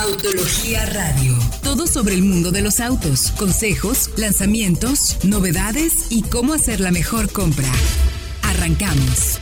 [0.00, 1.36] Autología Radio.
[1.64, 7.32] Todo sobre el mundo de los autos, consejos, lanzamientos, novedades y cómo hacer la mejor
[7.32, 7.66] compra.
[8.42, 9.40] Arrancamos.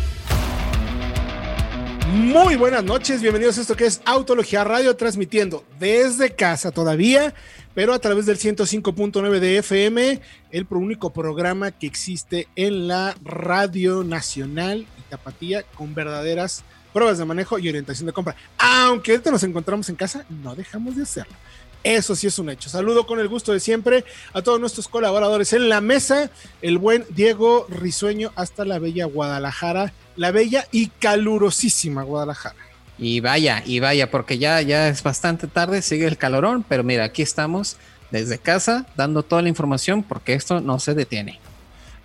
[2.08, 7.34] Muy buenas noches, bienvenidos a esto que es Autología Radio, transmitiendo desde casa todavía,
[7.74, 14.04] pero a través del 105.9 de FM, el único programa que existe en la Radio
[14.04, 16.64] Nacional y Tapatía con verdaderas
[16.96, 18.34] pruebas de manejo y orientación de compra.
[18.56, 21.34] Aunque ahorita nos encontramos en casa, no dejamos de hacerlo.
[21.84, 22.70] Eso sí es un hecho.
[22.70, 26.30] Saludo con el gusto de siempre a todos nuestros colaboradores en la mesa.
[26.62, 32.56] El buen Diego Risueño hasta la bella Guadalajara, la bella y calurosísima Guadalajara.
[32.96, 37.04] Y vaya, y vaya, porque ya, ya es bastante tarde, sigue el calorón, pero mira,
[37.04, 37.76] aquí estamos
[38.10, 41.40] desde casa dando toda la información porque esto no se detiene.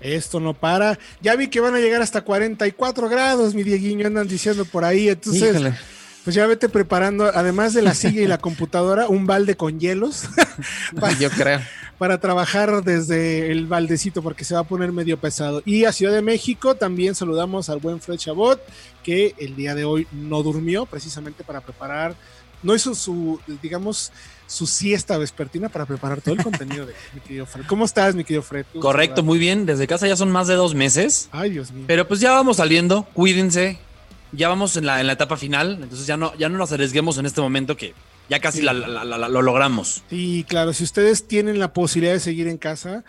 [0.02, 0.98] Esto no para.
[1.22, 5.10] Ya vi que van a llegar hasta 44 grados, mi Dieguiño, andan diciendo por ahí.
[5.10, 5.62] Entonces,
[6.24, 10.26] pues ya vete preparando, además de la silla y la computadora, un balde con hielos.
[11.20, 11.62] Yo creo.
[11.98, 15.62] Para trabajar desde el baldecito, porque se va a poner medio pesado.
[15.66, 18.60] Y a Ciudad de México también saludamos al buen Fred Chabot,
[19.04, 22.16] que el día de hoy no durmió, precisamente para preparar,
[22.64, 24.12] no hizo su, digamos,
[24.52, 27.66] su siesta vespertina para preparar todo el contenido de mi querido Fred.
[27.68, 28.66] ¿Cómo estás, mi querido Fred?
[28.80, 29.66] Correcto, muy bien.
[29.66, 31.30] Desde casa ya son más de dos meses.
[31.32, 31.86] Ay, Dios mío.
[31.88, 33.80] Pero pues ya vamos saliendo, cuídense.
[34.34, 37.18] Ya vamos en la, en la etapa final, entonces ya no, ya no nos arriesguemos
[37.18, 37.94] en este momento que
[38.30, 40.04] ya casi lo logramos.
[40.10, 43.04] Sí, claro, si ustedes tienen la posibilidad de seguir en casa,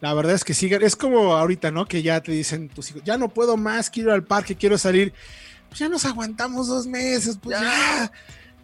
[0.00, 0.82] la verdad es que sigan.
[0.82, 1.86] Es como ahorita, ¿no?
[1.86, 4.78] Que ya te dicen tus hijos, ya no puedo más, quiero ir al parque, quiero
[4.78, 5.12] salir.
[5.68, 8.12] Pues ya nos aguantamos dos meses, pues ya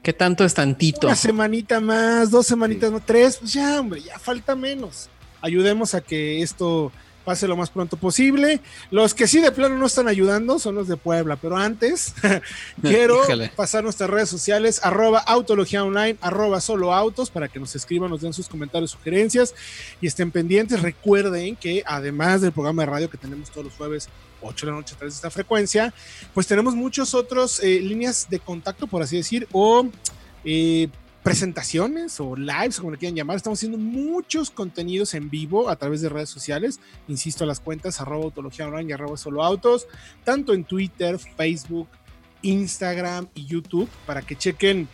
[0.05, 1.07] ¿Qué tanto es tantito?
[1.07, 5.09] Una semanita más, dos semanitas más, tres, pues ya, hombre, ya falta menos.
[5.41, 6.93] Ayudemos a que esto
[7.25, 8.61] pase lo más pronto posible.
[8.91, 12.13] Los que sí de plano no están ayudando son los de Puebla, pero antes
[12.83, 13.23] quiero
[13.57, 18.21] pasar nuestras redes sociales, arroba autología online, arroba solo autos, para que nos escriban, nos
[18.21, 19.55] den sus comentarios, sugerencias
[20.03, 20.83] y estén pendientes.
[20.83, 24.11] Recuerden que además del programa de radio que tenemos todos los jueves
[24.45, 25.93] 8 de la noche a través de esta frecuencia,
[26.33, 29.87] pues tenemos muchos otros eh, líneas de contacto, por así decir, o
[30.45, 30.89] eh,
[31.25, 33.37] presentaciones o lives, como le quieran llamar.
[33.37, 36.81] Estamos haciendo muchos contenidos en vivo a través de redes sociales.
[37.09, 39.87] Insisto, las cuentas arroba autología online y arroba solo autos,
[40.23, 41.89] tanto en Twitter, Facebook,
[42.43, 44.87] Instagram y YouTube, para que chequen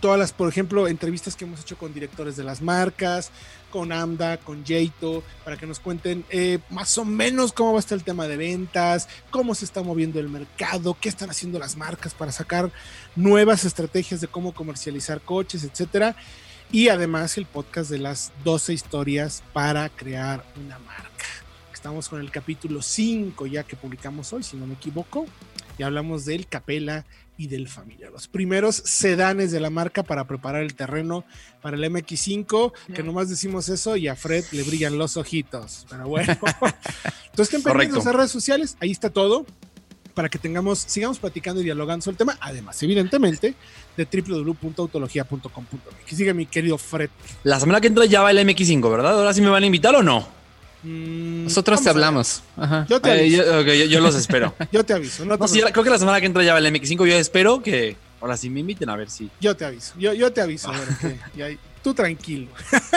[0.00, 3.30] todas las, por ejemplo, entrevistas que hemos hecho con directores de las marcas,
[3.72, 7.80] con AMDA, con Jaito, para que nos cuenten eh, más o menos cómo va a
[7.80, 11.76] estar el tema de ventas, cómo se está moviendo el mercado, qué están haciendo las
[11.76, 12.70] marcas para sacar
[13.16, 16.14] nuevas estrategias de cómo comercializar coches, etcétera.
[16.70, 21.26] Y además el podcast de las 12 historias para crear una marca.
[21.72, 25.26] Estamos con el capítulo 5 ya que publicamos hoy, si no me equivoco,
[25.78, 27.04] y hablamos del Capela
[27.36, 28.10] y del Familia.
[28.10, 31.24] Los primeros sedanes de la marca para preparar el terreno
[31.60, 35.86] para el MX5, que nomás decimos eso y a Fred le brillan los ojitos.
[35.88, 39.46] Pero bueno, entonces estén pendientes en redes sociales, ahí está todo
[40.12, 43.54] para que tengamos, sigamos platicando y dialogando sobre el tema, además, evidentemente,
[43.96, 46.16] de www.autologia.com.mx.
[46.16, 47.10] Sigue mi querido Fred.
[47.44, 49.18] La semana que entra ya va el MX5, ¿verdad?
[49.18, 50.41] ¿Ahora sí me van a invitar o no?
[50.82, 52.42] Mm, Nosotros te hablamos.
[52.88, 53.62] Yo te aviso.
[53.62, 54.54] yo, los espero.
[54.72, 55.24] yo te aviso.
[55.24, 57.06] No, creo que la semana que entra ya va el MX5.
[57.06, 59.30] Yo espero que ahora sí me inviten a ver si.
[59.40, 59.94] Yo te aviso.
[59.98, 60.70] Yo, yo te aviso.
[60.70, 62.48] A ver, tú tranquilo.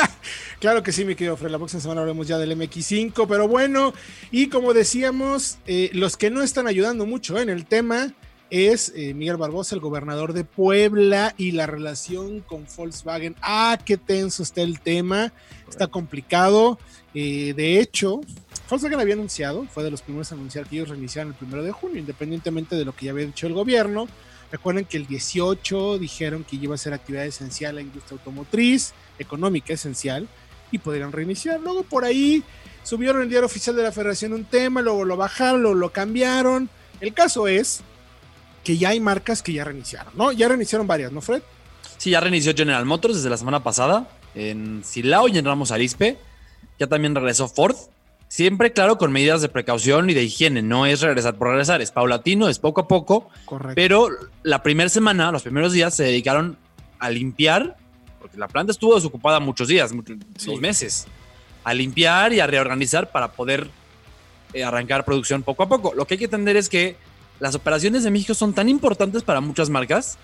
[0.59, 1.51] claro que sí, mi querido Fred.
[1.51, 3.25] La próxima semana hablamos ya del MX5.
[3.27, 3.93] Pero bueno,
[4.31, 8.13] y como decíamos, eh, los que no están ayudando mucho en el tema
[8.49, 13.35] es eh, Miguel Barbosa, el gobernador de Puebla, y la relación con Volkswagen.
[13.41, 15.33] Ah, qué tenso está el tema.
[15.67, 16.79] Está complicado.
[17.15, 18.19] Eh, de hecho,
[18.69, 21.71] Volkswagen había anunciado, fue de los primeros a anunciar que ellos reiniciaran el primero de
[21.71, 24.07] junio, independientemente de lo que ya había dicho el gobierno.
[24.51, 29.73] Recuerden que el 18 dijeron que iba a ser actividad esencial la industria automotriz, económica
[29.73, 30.27] esencial,
[30.71, 31.61] y podrían reiniciar.
[31.61, 32.43] Luego por ahí
[32.83, 36.69] subieron el diario oficial de la federación un tema, luego lo bajaron, luego lo cambiaron.
[36.99, 37.81] El caso es
[38.63, 40.33] que ya hay marcas que ya reiniciaron, ¿no?
[40.33, 41.41] Ya reiniciaron varias, ¿no, Fred?
[41.97, 46.17] Sí, ya reinició General Motors desde la semana pasada en Silao y en Ramos Arispe
[46.79, 47.75] ya también regresó Ford.
[48.27, 50.61] Siempre, claro, con medidas de precaución y de higiene.
[50.61, 53.29] No es regresar por regresar, es paulatino, es poco a poco.
[53.45, 53.75] Correcto.
[53.75, 54.09] Pero
[54.43, 56.57] la primera semana, los primeros días, se dedicaron
[56.99, 57.77] a limpiar,
[58.19, 60.17] porque la planta estuvo desocupada muchos días, muchos,
[60.59, 61.05] meses,
[61.63, 63.69] a limpiar y a reorganizar para poder
[64.53, 65.93] eh, arrancar producción poco a poco.
[65.95, 66.97] Lo que hay que entender es que
[67.39, 70.17] las operaciones de México son tan importantes para muchas marcas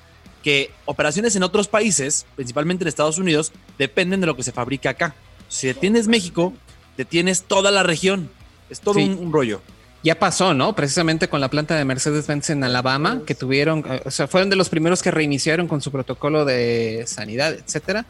[0.43, 4.91] que operaciones en otros países, principalmente en Estados Unidos, dependen de lo que se fabrica
[4.91, 5.15] acá.
[5.51, 6.53] Si detienes México,
[6.95, 8.29] detienes toda la región.
[8.69, 9.61] Es todo un, rollo.
[10.01, 10.73] Ya pasó, ¿no?
[10.75, 14.55] Precisamente con la planta de Mercedes-Benz en Alabama, que tuvieron, eh, o sea, fueron de
[14.55, 18.05] los primeros que reiniciaron con su protocolo de sanidad, etcétera,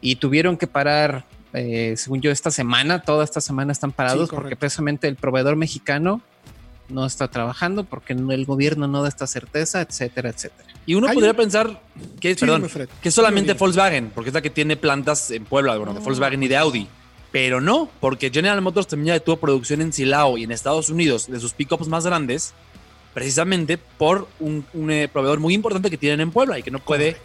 [0.00, 4.54] y tuvieron que parar, eh, según yo, esta semana, toda esta semana están parados porque
[4.54, 6.22] precisamente el proveedor mexicano
[6.88, 10.68] no está trabajando porque el gobierno no da esta certeza, etcétera, etcétera.
[10.86, 11.82] Y uno podría pensar
[12.20, 12.68] que, perdón,
[13.02, 16.42] que es solamente Volkswagen, porque es la que tiene plantas en Puebla, bueno, de Volkswagen
[16.42, 16.88] y de Audi.
[17.32, 21.26] Pero no, porque General Motors también ya detuvo producción en Silao y en Estados Unidos
[21.28, 22.54] de sus pickups más grandes,
[23.12, 27.16] precisamente por un, eh, proveedor muy importante que tienen en Puebla y que no puede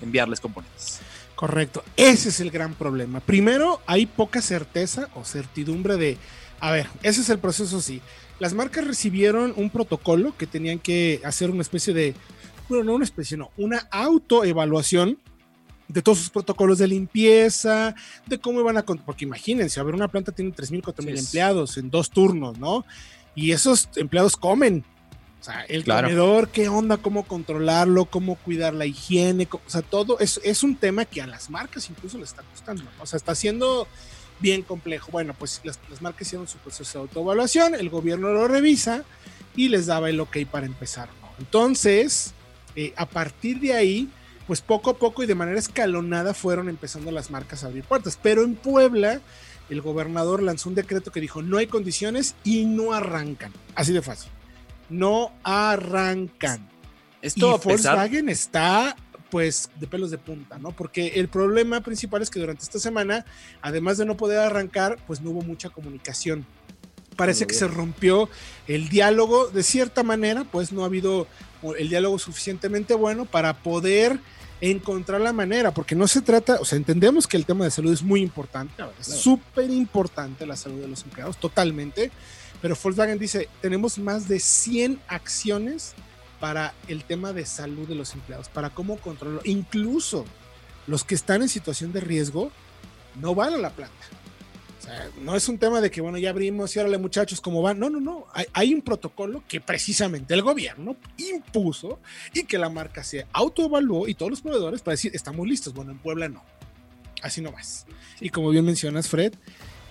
[0.00, 1.00] enviarles componentes.
[1.34, 3.20] Correcto, ese es el gran problema.
[3.20, 6.16] Primero, hay poca certeza o certidumbre de,
[6.60, 8.00] a ver, ese es el proceso, sí.
[8.42, 12.12] Las marcas recibieron un protocolo que tenían que hacer una especie de,
[12.68, 15.16] bueno, no una especie, no, una autoevaluación
[15.86, 17.94] de todos sus protocolos de limpieza,
[18.26, 18.82] de cómo iban a...
[18.82, 22.84] Porque imagínense, a ver, una planta tiene 3.000, 4.000 empleados en dos turnos, ¿no?
[23.36, 24.84] Y esos empleados comen.
[25.40, 30.18] O sea, el comedor, qué onda, cómo controlarlo, cómo cuidar la higiene, o sea, todo
[30.18, 32.82] es, es un tema que a las marcas incluso le está costando.
[32.98, 33.86] O sea, está siendo
[34.42, 35.10] bien complejo.
[35.10, 39.04] Bueno, pues las, marcas hicieron su proceso de autoevaluación, el gobierno lo revisa
[39.56, 41.08] y les daba el ok para empezar.
[41.38, 42.34] Entonces,
[42.76, 44.10] eh, a partir de ahí,
[44.46, 48.18] pues poco a poco y de manera escalonada fueron empezando las marcas a abrir puertas.
[48.20, 49.20] Pero en Puebla,
[49.70, 53.52] el gobernador lanzó un decreto que dijo, no hay condiciones y no arrancan.
[53.74, 54.30] Así de fácil.
[54.90, 56.68] No arrancan.
[57.22, 58.96] Esto y Volkswagen está
[59.32, 60.72] pues de pelos de punta, ¿no?
[60.72, 63.24] Porque el problema principal es que durante esta semana,
[63.62, 66.44] además de no poder arrancar, pues no hubo mucha comunicación.
[67.16, 68.28] Parece que se rompió
[68.68, 71.26] el diálogo de cierta manera, pues no ha habido
[71.78, 74.20] el diálogo suficientemente bueno para poder
[74.60, 77.90] encontrar la manera, porque no se trata, o sea, entendemos que el tema de salud
[77.90, 82.10] es muy importante, es súper importante la salud de los empleados, totalmente,
[82.60, 85.94] pero Volkswagen dice, tenemos más de 100 acciones
[86.42, 90.24] para el tema de salud de los empleados, para cómo controlarlo, incluso
[90.88, 92.50] los que están en situación de riesgo
[93.14, 93.94] no van a la planta
[95.20, 97.78] no es un tema de que, bueno, ya abrimos y órale muchachos, ¿cómo van?
[97.78, 98.26] No, no, no.
[98.52, 102.00] Hay, un protocolo que precisamente el gobierno impuso
[102.34, 105.72] y que la marca se autoevaluó y todos los proveedores para decir, estamos listos.
[105.72, 106.42] Bueno, en Puebla no.
[107.22, 107.86] Así no más.
[108.20, 109.34] Y como bien mencionas, Fred,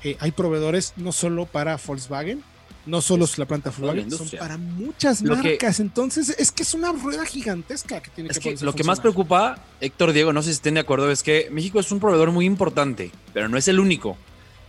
[0.03, 2.44] eh, hay proveedores no solo para Volkswagen,
[2.85, 5.79] no solo es la planta Volkswagen, son para muchas marcas.
[5.79, 9.59] Entonces, es que es una rueda gigantesca que tiene es que, Lo que más preocupa,
[9.79, 12.45] Héctor Diego, no sé si estén de acuerdo, es que México es un proveedor muy
[12.45, 14.17] importante, pero no es el único.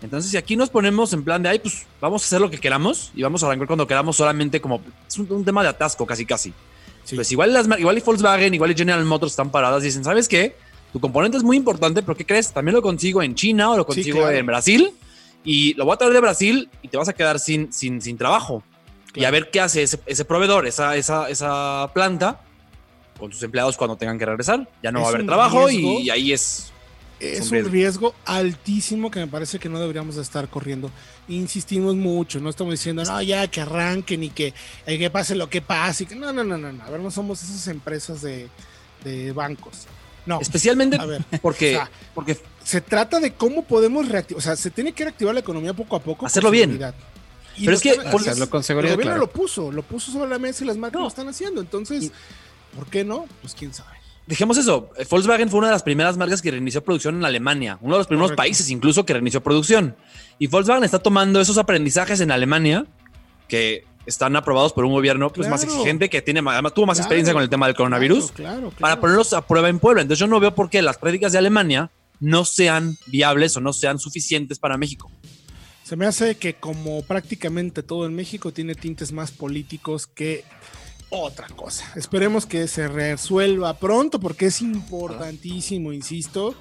[0.02, 2.58] Entonces, si aquí nos ponemos en plan de, ay, pues vamos a hacer lo que
[2.58, 6.26] queramos y vamos a arrancar cuando queramos solamente como, es un, tema de atasco casi
[6.26, 6.52] casi.
[7.14, 10.28] Pues igual, las, igual y Volkswagen, igual y General Motors están paradas y dicen, ¿sabes
[10.28, 10.56] qué?
[10.92, 12.52] Tu componente es muy importante, pero ¿qué crees?
[12.52, 14.92] También lo consigo en China o lo consigo en Brasil
[15.44, 18.16] y lo voy a traer de Brasil y te vas a quedar sin, sin, sin
[18.16, 18.62] trabajo.
[19.14, 22.40] Y a ver qué hace ese, proveedor, esa, esa, esa planta
[23.18, 24.68] con sus empleados cuando tengan que regresar.
[24.82, 26.72] Ya no va a haber trabajo y ahí es
[27.22, 28.14] es un riesgo.
[28.24, 30.90] altísimo que me parece que no deberíamos estar corriendo.
[31.28, 34.52] Insistimos mucho, no estamos diciendo, no, ya que arranquen y que,
[34.86, 36.06] eh, que pase lo que pase.
[36.06, 38.48] que, no, no, no, no, A ver, no somos esas empresas de,
[39.32, 39.86] bancos.
[40.26, 40.40] No.
[40.40, 41.80] Especialmente a ver, porque,
[42.14, 44.38] porque se trata de cómo podemos reactivar.
[44.38, 46.26] O sea, se tiene que reactivar la economía poco a poco.
[46.26, 46.78] Hacerlo bien.
[47.58, 50.64] Pero es que hacerlo con seguridad, el gobierno lo puso, lo puso sobre la mesa
[50.64, 51.60] y las marcas lo están haciendo.
[51.60, 52.10] Entonces,
[52.74, 53.26] ¿por qué no?
[53.42, 54.90] Pues quién sabe dejemos eso.
[55.10, 58.06] Volkswagen fue una de las primeras marcas que reinició producción en Alemania, uno de los
[58.06, 59.96] primeros países incluso que reinició producción.
[60.38, 62.86] Y Volkswagen está tomando esos aprendizajes en Alemania,
[63.48, 67.32] que están aprobados por un gobierno pues, más exigente, que tiene, además tuvo más experiencia
[67.32, 68.32] con el tema del coronavirus,
[68.78, 70.02] para ponerlos a prueba en Puebla.
[70.02, 71.90] Entonces yo no veo por qué las prácticas de Alemania
[72.20, 75.10] no sean viables o no sean suficientes para México.
[75.82, 80.44] Se me hace que como prácticamente todo en México tiene tintes más políticos que
[81.10, 81.92] otra cosa.
[81.96, 86.54] Esperemos que se resuelva pronto porque es importantísimo, insisto,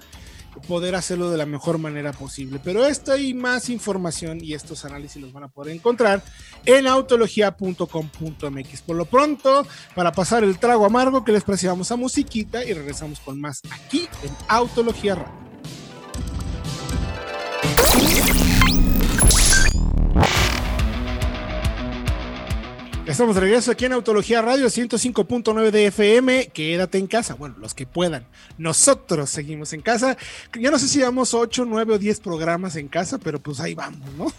[0.68, 2.60] poder hacerlo de la mejor manera posible.
[2.64, 6.22] Pero esto y más información y estos análisis los van a poder encontrar
[6.66, 8.82] en autología.com.mx.
[8.82, 9.66] Por lo pronto,
[9.96, 14.08] para pasar el trago amargo que les preciamos a musiquita y regresamos con más aquí
[14.24, 15.42] en Autología Radio.
[23.12, 26.48] Estamos de regreso aquí en Autología Radio 105.9 de FM.
[26.54, 27.34] Quédate en casa.
[27.34, 28.26] Bueno, los que puedan.
[28.58, 30.16] Nosotros seguimos en casa.
[30.58, 33.76] Yo no sé si llevamos 8, 9 o 10 programas en casa, pero pues ahí
[33.76, 34.32] vamos, ¿no?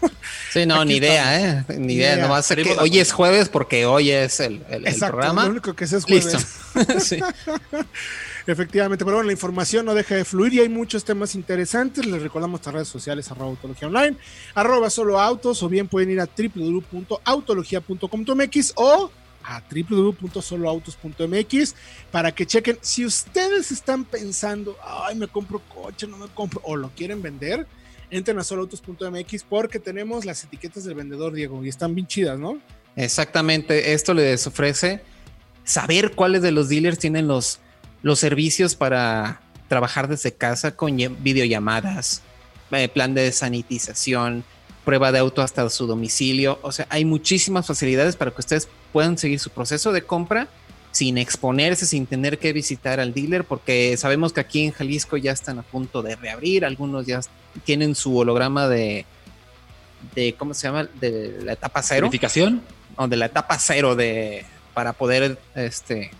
[0.51, 1.65] Sí, no, ni idea, ¿eh?
[1.77, 2.15] Ni idea.
[2.15, 5.43] No va a ser que hoy es jueves porque hoy es el, el, Exacto, programa.
[5.45, 6.35] Lo único que es es jueves.
[6.99, 7.19] sí.
[8.45, 12.05] Efectivamente, pero bueno, la información no deja de fluir y hay muchos temas interesantes.
[12.05, 14.17] Les recordamos nuestras redes sociales, arroba autología online,
[14.53, 19.09] arroba solo autos, o bien pueden ir a www.autologia.com.mx o
[19.45, 21.75] a www.soloautos.mx
[22.11, 26.75] para que chequen si ustedes están pensando, ay, me compro coche, no me compro, o
[26.75, 27.65] lo quieren vender,
[28.09, 32.59] entren a soloautos.mx porque tenemos las etiquetas del vendedor, Diego, y están bien chidas, ¿no?
[32.95, 35.01] Exactamente, esto les ofrece
[35.63, 37.59] saber cuáles de los dealers tienen los,
[38.03, 42.21] los servicios para trabajar desde casa con videollamadas,
[42.71, 44.43] eh, plan de sanitización,
[44.85, 46.59] prueba de auto hasta su domicilio.
[46.61, 50.47] O sea, hay muchísimas facilidades para que ustedes puedan seguir su proceso de compra
[50.91, 55.31] sin exponerse, sin tener que visitar al dealer, porque sabemos que aquí en Jalisco ya
[55.31, 57.19] están a punto de reabrir, algunos ya
[57.63, 59.07] tienen su holograma de,
[60.13, 60.87] de ¿cómo se llama?
[60.99, 62.01] De la etapa cero.
[62.01, 62.61] ¿Verificación?
[62.95, 64.45] O de la etapa cero de,
[64.75, 66.11] para poder, este,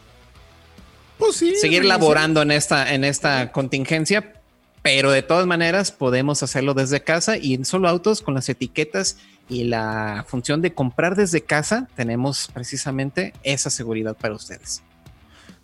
[1.35, 4.33] sí, seguir laborando en esta, en esta contingencia,
[4.81, 9.17] pero de todas maneras podemos hacerlo desde casa y en solo autos con las etiquetas
[9.49, 14.83] y la función de comprar desde casa, tenemos precisamente esa seguridad para ustedes.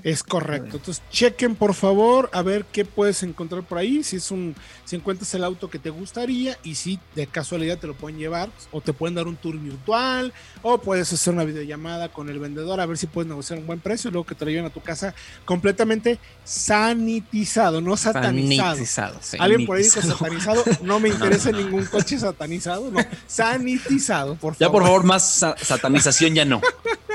[0.01, 0.77] Es correcto.
[0.77, 4.01] Entonces, chequen por favor a ver qué puedes encontrar por ahí.
[4.03, 7.87] Si es un, si encuentras el auto que te gustaría y si de casualidad te
[7.87, 12.09] lo pueden llevar o te pueden dar un tour virtual o puedes hacer una videollamada
[12.09, 14.45] con el vendedor a ver si puedes negociar un buen precio y luego que te
[14.45, 15.13] lo lleven a tu casa
[15.43, 18.69] completamente sanitizado, no satanizado.
[18.75, 19.37] Sanitizado, sí.
[19.39, 20.63] Alguien por ahí dijo satanizado.
[20.81, 22.99] No me interesa ningún coche satanizado, no.
[23.27, 24.57] Sanitizado, por favor.
[24.59, 26.61] Ya por favor, más sa- satanización ya no.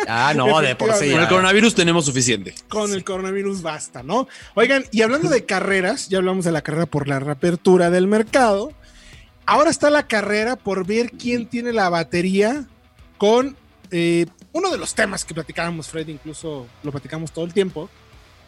[0.07, 1.11] Ah, no, de por sí.
[1.13, 2.55] Con el coronavirus tenemos suficiente.
[2.75, 4.29] Con el coronavirus basta, ¿no?
[4.55, 8.73] Oigan, y hablando de carreras, ya hablamos de la carrera por la reapertura del mercado.
[9.47, 12.67] Ahora está la carrera por ver quién tiene la batería
[13.19, 13.57] con
[13.91, 17.91] eh, uno de los temas que platicábamos, Fred, incluso lo platicamos todo el tiempo,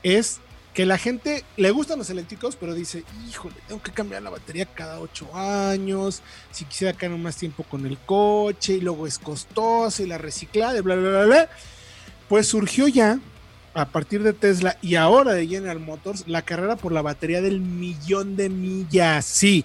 [0.02, 0.40] es
[0.72, 4.66] que la gente le gustan los eléctricos, pero dice, híjole, tengo que cambiar la batería
[4.66, 10.02] cada ocho años, si quisiera quedar más tiempo con el coche, y luego es costoso,
[10.02, 11.48] y la reciclada, bla, bla, bla, bla.
[12.28, 13.18] Pues surgió ya,
[13.76, 17.60] a partir de Tesla y ahora de General Motors, la carrera por la batería del
[17.60, 19.24] millón de millas.
[19.26, 19.64] Sí,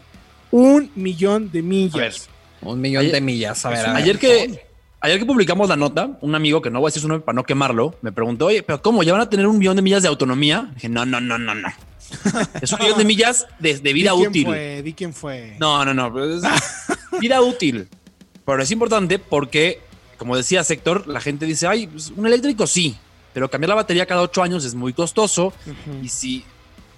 [0.52, 1.96] un millón de millas.
[1.96, 2.14] A ver,
[2.62, 3.66] Un millón Ayer- de millas.
[3.66, 4.02] A ver, a ver.
[4.04, 4.66] Ayer que,
[5.00, 7.36] ayer que publicamos la nota, un amigo que no voy a decir su nombre para
[7.36, 9.02] no quemarlo, me preguntó, oye, pero ¿cómo?
[9.04, 10.70] ¿Ya van a tener un millón de millas de autonomía?
[10.76, 11.70] Dije, no, no, no, no, no.
[12.62, 14.46] Es un millón de millas de, de vida Di quién útil.
[14.46, 15.56] Fue, di quién fue.
[15.60, 16.14] No, no, no.
[16.14, 16.44] pero es
[17.22, 17.88] vida útil.
[18.46, 19.80] Pero es importante porque,
[20.18, 22.98] como decía Sector, la gente dice, ay, pues, un eléctrico sí,
[23.34, 25.54] pero cambiar la batería cada ocho años es muy costoso.
[26.02, 26.46] Y si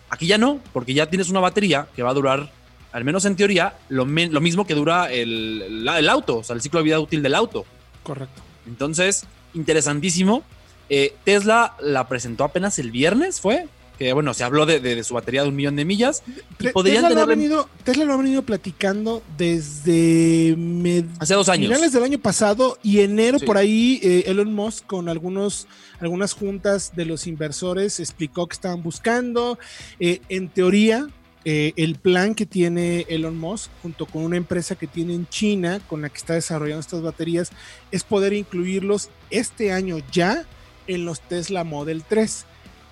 [0.10, 2.52] aquí ya no, porque ya tienes una batería que va a durar,
[2.92, 6.62] al menos en teoría, lo, lo mismo que dura el, el auto, o sea, el
[6.62, 7.66] ciclo de vida útil del auto.
[8.04, 8.42] Correcto.
[8.68, 10.44] Entonces, interesantísimo.
[10.90, 13.68] Eh, Tesla la presentó apenas el viernes, ¿fue?
[13.98, 16.24] Que bueno, se habló de, de- de su batería de un millón de millas.
[16.60, 21.34] Y Te- podrían Tesla, lo ha venido, Tesla lo ha venido platicando desde med- hace
[21.36, 21.68] dos años.
[21.68, 23.46] finales del año pasado y enero Sí.
[23.46, 25.68] por ahí eh, Elon Musk con algunos
[26.00, 29.58] algunas juntas de los inversores explicó que estaban buscando
[30.00, 31.08] eh, en teoría
[31.46, 35.80] eh, el plan que tiene Elon Musk junto con una empresa que tiene en China
[35.88, 37.52] con la que está desarrollando estas baterías
[37.92, 40.46] es poder incluirlos este año ya
[40.88, 42.46] en los Tesla Model 3.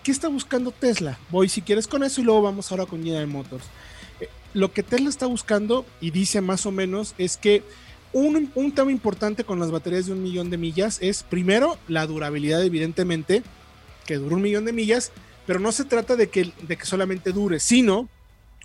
[0.03, 1.19] ¿Qué está buscando Tesla?
[1.29, 3.65] Voy si quieres con eso y luego vamos ahora con General Motors.
[4.19, 7.63] Eh, Lo que Tesla está buscando y dice más o menos es que
[8.13, 12.63] un, tema importante con las baterías de un millón de millas es, primero, la durabilidad,
[12.63, 13.43] evidentemente,
[14.05, 15.11] que dura un millón de millas,
[15.45, 16.51] pero no se trata de que,
[16.83, 18.09] solamente dure, sino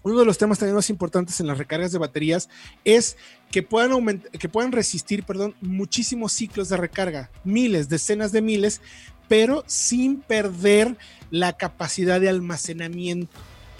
[0.02, 2.48] uno de los temas también más importantes en las recargas de baterías
[2.84, 3.16] es
[3.50, 8.80] que puedan, que puedan resistir perdón, muchísimos ciclos de recarga, miles, decenas de miles,
[9.28, 10.97] pero sin perder
[11.30, 13.33] la capacidad de almacenamiento.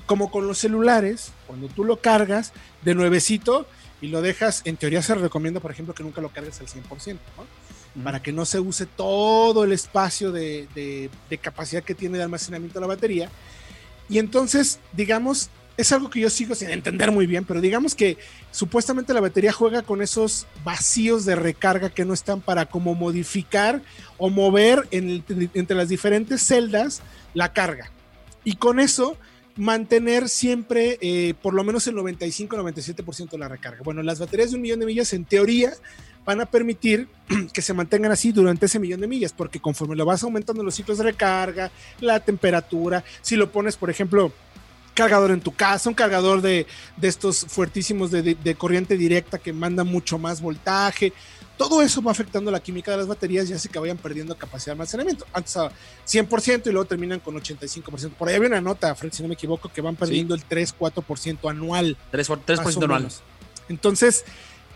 [0.07, 3.67] Como con los celulares, cuando tú lo cargas de nuevecito,
[4.01, 7.19] y lo dejas, en teoría se recomienda, por ejemplo, que nunca lo cargues al 100%,
[7.37, 8.05] ¿no?
[8.05, 12.25] Para que no se use todo el espacio de, de- de capacidad que tiene de
[12.25, 13.31] almacenamiento la batería.
[14.11, 18.17] Y entonces, digamos, es algo que yo sigo sin entender muy bien, pero digamos que
[18.51, 23.83] supuestamente la batería juega con esos vacíos de recarga que no están para como modificar
[24.17, 27.03] o mover entre las diferentes celdas
[27.35, 27.91] la carga.
[28.45, 29.17] Y con eso
[29.57, 33.83] mantener siempre eh, por lo menos el 95-97% de la recarga.
[33.83, 35.73] Bueno, las baterías de un millón de millas en teoría
[36.25, 37.09] van a permitir
[37.53, 40.75] que se mantengan así durante ese millón de millas, porque conforme lo vas aumentando los
[40.75, 44.33] ciclos de recarga, la temperatura, si lo pones, por ejemplo,
[44.97, 49.39] cargador en tu casa, un cargador de, de estos fuertísimos de, de- de corriente directa
[49.39, 51.13] que manda mucho más voltaje,
[51.57, 54.67] Todo eso va afectando la química de las baterías y hace que vayan perdiendo capacidad
[54.67, 55.25] de almacenamiento.
[55.33, 55.71] Antes a
[56.07, 58.11] 100% y luego terminan con 85%.
[58.11, 61.49] Por ahí había una nota, Fred, si no me equivoco, que van perdiendo el 3-4%
[61.49, 61.97] anual.
[62.13, 63.09] 3%, 3 anual.
[63.71, 64.25] Entonces,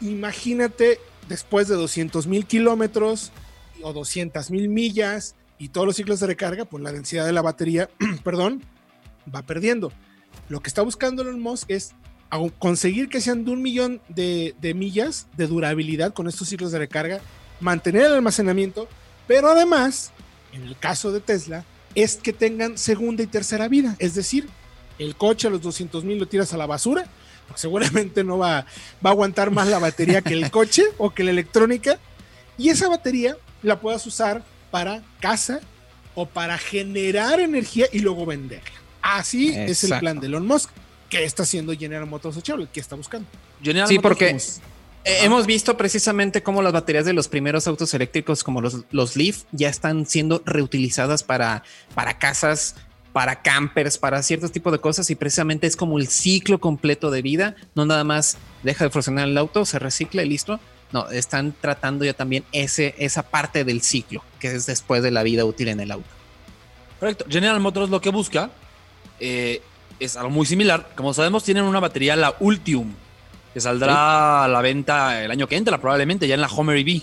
[0.01, 0.99] imagínate
[1.29, 3.31] después de 200 mil kilómetros
[3.83, 7.43] o 200 mil millas y todos los ciclos de recarga, pues la densidad de la
[7.43, 7.89] batería,
[8.25, 8.63] perdón,
[9.33, 9.93] va perdiendo.
[10.49, 11.95] Lo que está buscando Elon Musk es
[12.59, 17.21] conseguir que sean de un millón de, millas de durabilidad con estos ciclos de recarga,
[17.61, 18.89] mantener el almacenamiento,
[19.27, 20.13] pero además,
[20.53, 23.97] en el caso de Tesla, es que tengan segunda y tercera vida.
[23.99, 24.49] Es decir,
[24.99, 27.05] el coche a los 200 mil lo tiras a la basura,
[27.47, 28.67] porque seguramente no va,
[29.05, 31.99] va a aguantar más la batería que el coche o que la electrónica,
[32.57, 35.61] y esa batería la puedas usar para casa
[36.15, 38.80] o para generar energía y luego venderla.
[39.03, 40.71] Así es el plan de Elon Musk.
[41.09, 42.71] ¿Qué está haciendo General Motors o Chevrolet?
[42.71, 43.29] ¿Qué está buscando?
[43.63, 44.37] General sí, porque
[45.05, 49.43] hemos visto precisamente cómo las baterías de los primeros autos eléctricos, como los, los Leaf,
[49.51, 51.65] ya están siendo reutilizadas para,
[51.95, 52.77] para casas,
[53.13, 57.23] para campers, para ciertos tipos de cosas y precisamente es como el ciclo completo de
[57.23, 57.57] vida.
[57.75, 60.61] No nada más deja de funcionar el auto, se recicla y listo.
[60.93, 65.23] No, están tratando ya también ese, esa parte del ciclo, que es después de la
[65.23, 66.09] vida útil en el auto.
[66.99, 67.25] Correcto.
[67.29, 68.51] General Motors lo que busca
[69.21, 69.63] eh,
[69.99, 70.91] es algo muy similar.
[70.97, 72.93] Como sabemos, tienen una batería, la Ultium,
[73.53, 77.03] que saldrá a la venta el año que entra, probablemente, ya en la Homer EV.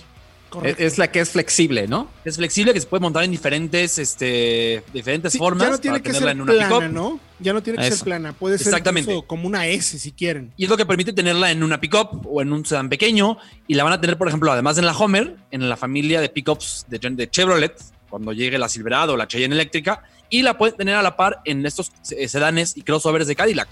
[0.64, 2.10] Es la que es flexible, ¿no?
[2.24, 5.68] Es flexible, que se puede montar en diferentes, este, diferentes formas.
[5.68, 7.20] Ya no tiene que ser plana, ¿no?
[7.40, 8.34] Ya no tiene que ser plana.
[8.34, 8.82] Puede ser
[9.28, 10.54] como una S si quieren.
[10.56, 13.38] Y es lo que permite tenerla en una pickup o en un sedán pequeño.
[13.68, 16.30] Y la van a tener, por ejemplo, además en la Homer, en la familia de
[16.30, 17.76] pickups de, de Chevrolet,
[18.10, 21.42] cuando llegue la Silverado o la Cheyenne eléctrica y la pueden tener a la par
[21.46, 23.70] en estos sedanes y crossovers de Cadillac.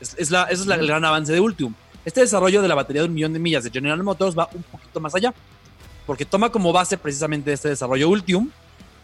[0.00, 1.74] Es, la, ese es el gran avance de Ultium.
[2.04, 4.62] Este desarrollo de la batería de un millón de millas de General Motors va un
[4.62, 5.32] poquito más allá,
[6.06, 8.50] porque toma como base precisamente este desarrollo Ultium,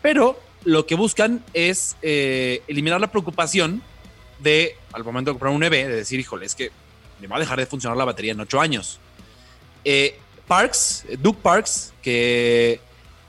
[0.02, 3.83] pero lo que buscan es eh, eliminar la preocupación
[4.38, 6.71] de, al momento de comprar un EV, de decir, híjole, es que
[7.21, 8.99] me va a dejar de funcionar la batería en ocho años.
[9.85, 12.81] Eh, Parks, Duke Parks, que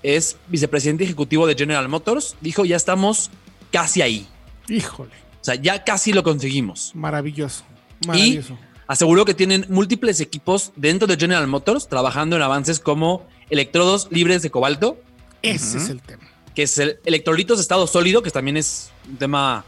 [0.03, 3.29] es vicepresidente ejecutivo de General Motors, dijo, ya estamos
[3.71, 4.27] casi ahí.
[4.67, 5.11] Híjole.
[5.41, 6.91] O sea, ya casi lo conseguimos.
[6.93, 7.63] Maravilloso.
[8.05, 8.53] Maravilloso.
[8.53, 14.07] Y aseguró que tienen múltiples equipos dentro de General Motors trabajando en avances como electrodos
[14.11, 14.99] libres de cobalto.
[15.41, 16.23] Ese es el tema.
[16.53, 19.65] Que es el electrolitos de estado sólido, que también es un tema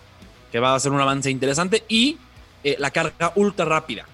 [0.52, 1.84] que va a ser un avance interesante.
[1.88, 2.18] Y
[2.64, 4.06] eh, la carga ultra rápida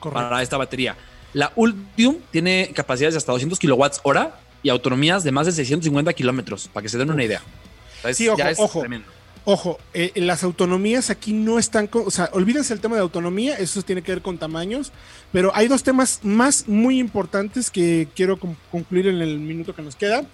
[0.00, 0.96] para esta batería.
[1.32, 6.12] La Ultium tiene capacidades de hasta 200 kilowatts hora y autonomías de más de 650
[6.12, 7.42] kilómetros, para que se den una idea.
[8.12, 8.84] sí, ojo, ojo.
[9.48, 13.80] Ojo, eh, las autonomías aquí no están, o sea, olvídense el tema de autonomía, eso
[13.82, 14.90] tiene que ver con tamaños,
[15.30, 18.40] pero hay dos temas más muy importantes que quiero
[18.72, 20.24] concluir en el minuto que nos queda.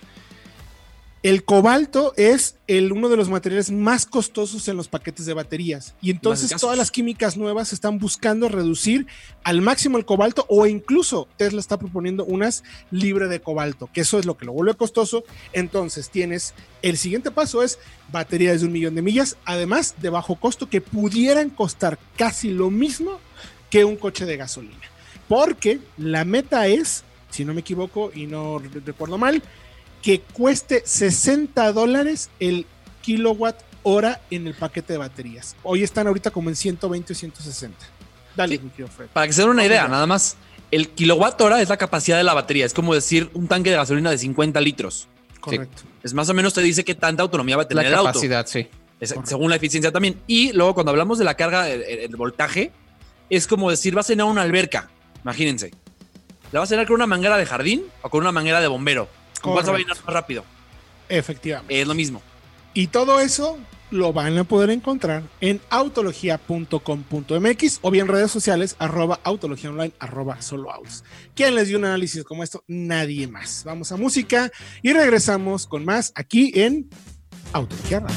[1.23, 5.95] El cobalto es el, uno de los materiales más costosos en los paquetes de baterías
[6.03, 9.07] y entonces todas las químicas nuevas están buscando reducir
[9.45, 14.19] al máximo el cobalto o incluso Tesla está proponiendo unas libre de cobalto, que eso
[14.19, 15.23] es lo que lo vuelve costoso.
[15.53, 17.79] Entonces tienes, el siguiente paso es
[18.11, 22.69] baterías de un millón de millas, además de bajo costo que pudieran costar casi lo
[22.69, 23.21] mismo
[23.71, 24.91] que un coche de gasolina.
[25.29, 29.41] Porque la meta es, si no me equivoco y no recuerdo mal,
[30.03, 32.67] que cueste 60 dólares el
[33.01, 35.57] kilowatt hora en el paquete de baterías.
[35.63, 37.77] Hoy están ahorita como en 120 o 160.
[38.37, 39.07] Dale, Fred.
[39.13, 40.37] Para que se den una idea, nada más.
[40.71, 42.65] El kilowatt hora es la capacidad de la batería.
[42.65, 45.09] Es como decir un tanque de gasolina de 50 litros.
[45.39, 45.83] Correcto.
[46.03, 48.07] Es más o menos te dice qué tanta autonomía va a tener la el auto.
[48.09, 48.69] capacidad, sí.
[49.25, 50.21] según la eficiencia también.
[50.27, 52.73] Y luego cuando hablamos de la carga, el, voltaje,
[53.29, 54.89] es como decir, vas a llenar una alberca.
[55.23, 55.73] Imagínense.
[56.53, 59.09] ¿La vas a llenar con una manguera de jardín o con una manguera de bombero?
[59.43, 60.45] ¿Cuál se va a más rápido?
[61.09, 61.81] Efectivamente.
[61.81, 62.21] Es lo mismo.
[62.75, 63.59] Y todo eso
[63.93, 70.41] lo van a poder encontrar en autología.com.mx o bien redes sociales arroba autología online arroba
[70.41, 70.73] solo
[71.35, 72.65] ¿Quién les dio un análisis como esto?
[72.67, 73.65] Nadie más.
[73.65, 74.51] Vamos a música
[74.81, 76.89] y regresamos con más aquí en
[77.53, 78.17] Autología Radio.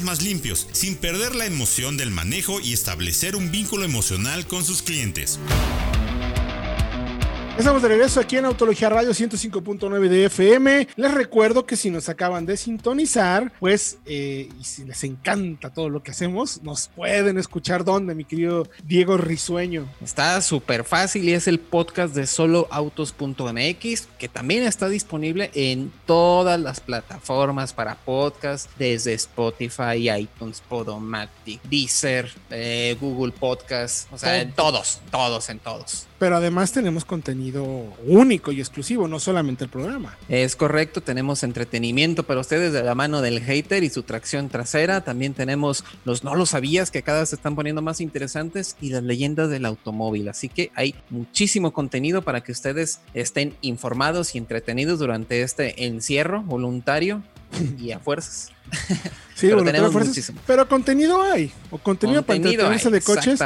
[0.03, 4.81] más limpios, sin perder la emoción del manejo y establecer un vínculo emocional con sus
[4.81, 5.39] clientes.
[7.61, 10.87] Estamos de regreso aquí en Autología Radio 105.9 de FM.
[10.95, 15.87] Les recuerdo que si nos acaban de sintonizar, pues, eh, y si les encanta todo
[15.87, 19.87] lo que hacemos, nos pueden escuchar donde, mi querido Diego Risueño.
[20.03, 26.59] Está súper fácil y es el podcast de soloautos.mx, que también está disponible en todas
[26.59, 34.51] las plataformas para podcast, desde Spotify, iTunes, Podomatic, Deezer, eh, Google Podcast, o sea, en
[34.51, 36.07] todos, todos, en todos.
[36.21, 37.65] Pero además tenemos contenido
[38.05, 40.15] único y exclusivo, no solamente el programa.
[40.29, 45.01] Es correcto, tenemos entretenimiento para ustedes de la mano del hater y su tracción trasera.
[45.01, 48.91] También tenemos los no lo sabías que cada vez se están poniendo más interesantes y
[48.91, 50.29] las leyendas del automóvil.
[50.29, 56.43] Así que hay muchísimo contenido para que ustedes estén informados y entretenidos durante este encierro
[56.43, 57.23] voluntario
[57.79, 58.51] y a fuerzas.
[59.41, 59.91] Sí, pero, tenemos
[60.45, 63.39] pero contenido hay, o contenido, para entretenerse de coches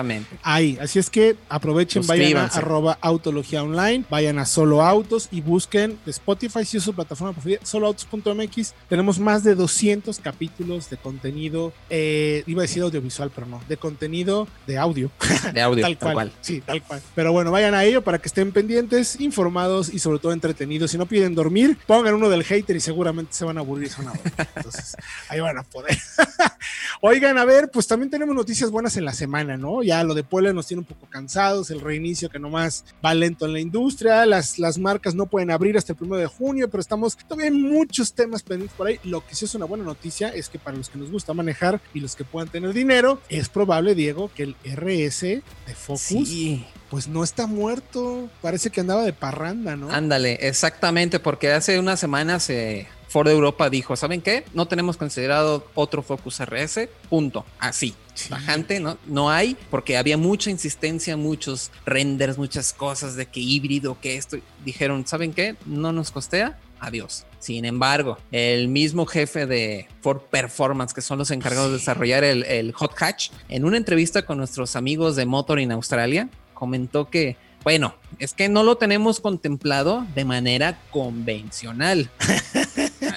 [0.43, 0.77] hay.
[0.81, 5.97] Así es que aprovechen, vayan a arroba autología online, vayan a solo autos y busquen
[6.05, 8.73] Spotify, si es su plataforma preferida, soloautos.mx.
[8.89, 13.77] Tenemos más de 200 capítulos de contenido, eh, iba a decir audiovisual, pero no, de
[13.77, 15.09] contenido de audio.
[15.53, 16.31] De audio, tal, cual.
[16.41, 17.01] Sí, tal cual.
[17.13, 20.91] Pero bueno, vayan a ello para que estén pendientes, informados y sobre todo entretenidos.
[20.91, 23.91] Si no piden dormir, pongan uno del hater y seguramente se van a aburrir.
[24.55, 24.97] Entonces,
[25.29, 25.84] ahí van a poder
[27.01, 29.83] Oigan, a ver, pues también tenemos noticias buenas en la semana, ¿no?
[29.83, 33.45] Ya lo de Puebla nos tiene un poco cansados, el reinicio que nomás va lento
[33.45, 36.81] en la industria, las, las marcas no pueden abrir hasta el primero de junio, pero
[36.81, 38.99] estamos todavía en muchos temas pendientes por ahí.
[39.03, 41.81] Lo que sí es una buena noticia es que para los que nos gusta manejar
[41.93, 45.43] y los que puedan tener dinero, es probable, Diego, que el RS de
[45.75, 46.29] Focus
[46.89, 48.29] pues no está muerto.
[48.41, 49.91] Parece que andaba de parranda, ¿no?
[49.91, 54.43] Ándale, exactamente, porque hace unas semanas se Ford Europa dijo, ¿saben qué?
[54.53, 57.95] No tenemos considerado otro Focus RS, punto, así.
[58.29, 58.97] Bajante, ¿no?
[59.05, 64.35] No hay, porque había mucha insistencia, muchos renders, muchas cosas de que híbrido, que esto.
[64.65, 65.55] Dijeron, ¿saben qué?
[65.65, 67.25] No nos costea, adiós.
[67.39, 72.43] Sin embargo, el mismo jefe de Ford Performance, que son los encargados de desarrollar el,
[72.43, 77.37] el, Hot Hatch, en una entrevista con nuestros amigos de Motor en Australia, comentó que,
[77.63, 82.09] bueno, es que no lo tenemos contemplado de manera convencional.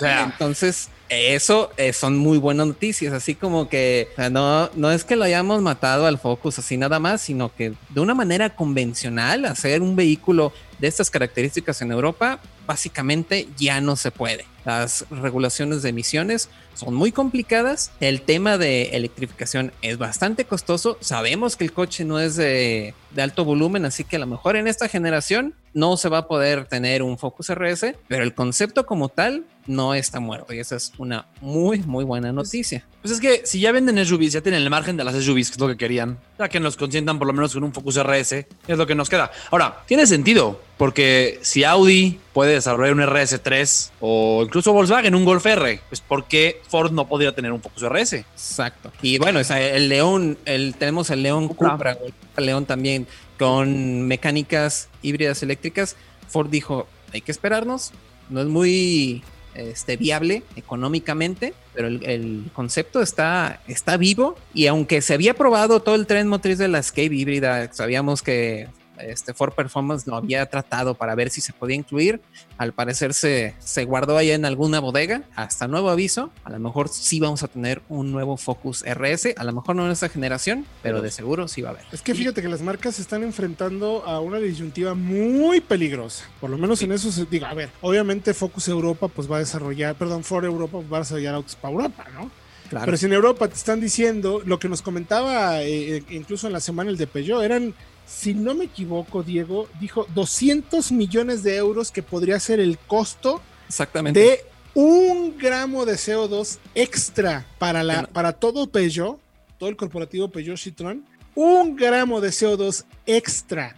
[0.00, 5.24] Entonces, eso eh, son muy buenas noticias, así como que no, no es que lo
[5.24, 9.96] hayamos matado al Focus así nada más, sino que de una manera convencional hacer un
[9.96, 14.44] vehículo de estas características en Europa básicamente ya no se puede.
[14.66, 17.90] Las regulaciones de emisiones son muy complicadas.
[17.98, 20.98] El tema de electrificación es bastante costoso.
[21.00, 24.56] Sabemos que el coche no es de, de, alto volumen, así que a lo mejor
[24.56, 28.84] en esta generación no se va a poder tener un Focus RS, pero el concepto
[28.84, 32.84] como tal no está muerto y esa es una muy, muy buena noticia.
[33.02, 35.54] Pues es que si ya venden SUVs, ya tienen el margen de las SUVs, que
[35.54, 38.32] es lo que querían, ya que nos consientan por lo menos con un Focus RS,
[38.32, 39.30] es lo que nos queda.
[39.52, 45.46] Ahora, tiene sentido, porque si Audi puede desarrollar un RS3 o incluso Volkswagen un Golf
[45.46, 48.14] R, pues ¿por qué Ford no podría tener un Focus RS?
[48.14, 48.90] Exacto.
[49.00, 51.96] Y bueno, el León, el, tenemos el León Cupra,
[52.36, 53.06] el León también
[53.38, 55.96] con mecánicas híbridas eléctricas.
[56.28, 57.92] Ford dijo, hay que esperarnos,
[58.28, 59.22] no es muy
[59.54, 65.94] este, viable económicamente, pero el, concepto está, está vivo y aunque se había probado todo
[65.94, 68.68] el tren motriz de la Escape híbrida, sabíamos que
[69.00, 72.20] este Ford Performance lo había tratado para ver si se podía incluir.
[72.56, 75.22] Al parecer se, se guardó ahí en alguna bodega.
[75.36, 79.34] Hasta nuevo aviso, a lo mejor sí vamos a tener un nuevo Focus RS.
[79.36, 81.84] A lo mejor no en esta generación, pero de seguro sí va a haber.
[81.92, 86.24] Es que fíjate que las marcas se están enfrentando a una disyuntiva muy peligrosa.
[86.40, 89.40] Por lo menos en eso se diga, a ver, obviamente Focus Europa pues va a
[89.40, 92.30] desarrollar, perdón, Ford Europa va a desarrollar autos para Europa, ¿no?
[92.68, 92.84] Claro.
[92.84, 96.60] Pero si en Europa te están diciendo lo que nos comentaba eh, incluso en la
[96.60, 97.74] semana el de Peugeot, eran
[98.08, 103.42] si no me equivoco, Diego, dijo 200 millones de euros que podría ser el costo
[103.68, 104.18] Exactamente.
[104.18, 109.18] de un gramo de CO2 extra para, la, para todo Peugeot,
[109.58, 111.02] todo el corporativo Peugeot Citroën,
[111.34, 113.76] un gramo de CO2 extra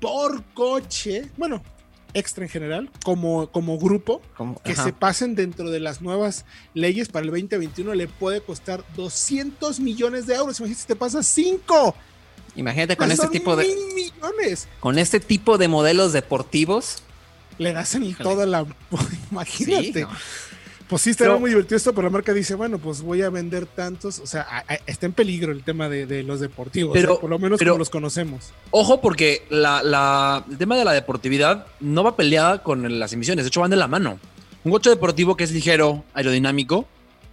[0.00, 1.62] por coche, bueno,
[2.14, 4.84] extra en general, como, como grupo, Como- que ajá.
[4.84, 6.44] se pasen dentro de las nuevas
[6.74, 10.58] leyes para el 2021 le puede costar 200 millones de euros.
[10.60, 11.94] Imagínate si te pasa 5.
[12.56, 14.68] Imagínate con este tipo de mil millones.
[14.80, 17.02] con este tipo de modelos deportivos.
[17.58, 18.28] Le das en Híjole.
[18.28, 18.66] toda la.
[19.30, 19.92] Imagínate.
[19.92, 20.10] Sí, no.
[20.92, 23.64] Pues sí, Pero- muy divertido esto, pero la marca dice, bueno, pues voy a vender
[23.64, 24.18] tantos.
[24.18, 27.30] O sea, a- a- está en peligro el tema de, de los deportivos, Pero- por
[27.30, 28.50] lo menos pero- como los conocemos.
[28.72, 33.46] Ojo, porque la, la- el tema de la deportividad no va peleada con las emisiones,
[33.46, 34.18] de hecho van de la mano.
[34.64, 36.86] Un coche deportivo que es ligero, aerodinámico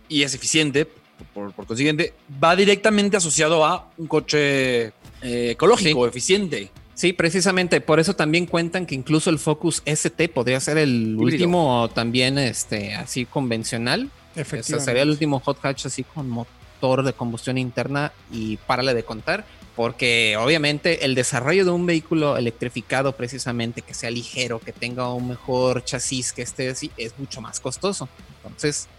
[0.07, 0.87] y es eficiente,
[1.33, 4.85] por, por consiguiente, va directamente asociado a un coche
[5.21, 6.71] eh, ecológico, eficiente.
[6.99, 11.21] Sí, precisamente por eso también cuentan que incluso el Focus ST podría ser el Híbrido.
[11.21, 14.11] último también este así convencional.
[14.35, 14.83] Efectivamente.
[14.83, 19.45] sería el último hot hatch así con motor de combustión interna y párale de contar,
[19.77, 25.29] porque obviamente el desarrollo de un vehículo electrificado precisamente que sea ligero, que tenga un
[25.29, 28.09] mejor chasis, que esté así, es mucho más costoso.
[28.43, 28.89] Entonces,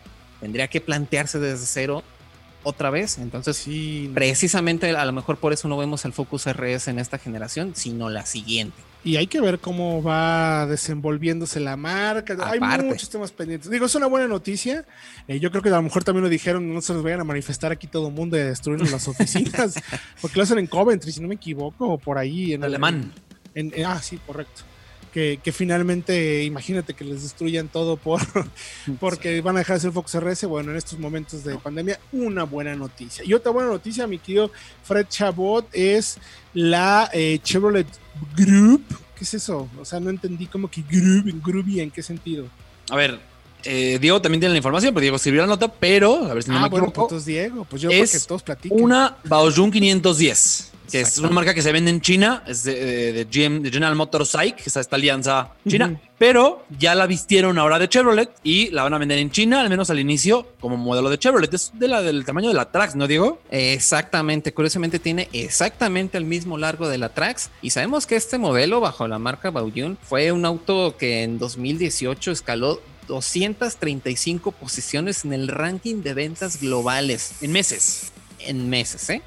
[0.40, 2.02] tendría que plantearse desde cero
[2.62, 3.18] otra vez.
[3.18, 7.18] Entonces, Sí, precisamente a lo mejor por eso no vemos el Focus RS en esta
[7.18, 8.76] generación, sino la siguiente.
[9.02, 12.36] y hay que ver cómo va desenvolviéndose la marca.
[12.50, 13.70] Hay muchos temas pendientes.
[13.70, 14.84] Digo, es una buena noticia.
[15.26, 17.24] Eh, yo creo que a lo mejor también lo dijeron, no se los vayan a
[17.24, 19.74] manifestar aquí todo el mundo de destruir las oficinas,
[20.20, 23.12] porque lo hacen en Coventry, si no me equivoco, o por ahí en Alemán.
[23.54, 24.62] en- en- ah, sí, correcto.
[25.12, 28.20] Que, que finalmente, imagínate que les destruyan todo por
[29.00, 30.46] porque van a dejar de ser Fox RS.
[30.46, 33.24] Bueno, en estos momentos de pandemia, una buena noticia.
[33.24, 34.50] Y otra buena noticia, mi querido
[34.84, 36.18] Fred Chabot, es
[36.54, 37.86] la eh, Chevrolet
[38.36, 38.84] Group.
[39.16, 39.68] ¿Qué es eso?
[39.78, 42.46] O sea, no entendí como que Group, Groovy, ¿en qué sentido?
[42.88, 43.20] A ver,
[43.64, 46.50] eh, Diego también tiene la información, pero Diego escribió la nota, pero, a ver si
[46.50, 48.80] no ah, me bueno, equivoco, pues entonces Diego, pues yo es creo que todos platican.
[48.80, 53.12] una Baojun 510, que es una marca que se vende en China, es de, de-
[53.12, 57.58] de GM, de General Motors SAIC, que es esta alianza china, pero ya la vistieron
[57.58, 60.76] ahora de Chevrolet y la van a vender en China, al menos al inicio, como
[60.76, 61.52] modelo de Chevrolet.
[61.54, 63.40] Es de la, del tamaño de la Trax, ¿no, Diego?
[63.50, 68.80] Exactamente, curiosamente tiene exactamente el mismo largo de la Trax y sabemos que este modelo
[68.80, 75.48] bajo la marca Baojun fue un auto que en 2018 escaló 235 posiciones en el
[75.48, 78.12] ranking de ventas globales En meses.
[78.40, 79.22] en meses, ¿eh?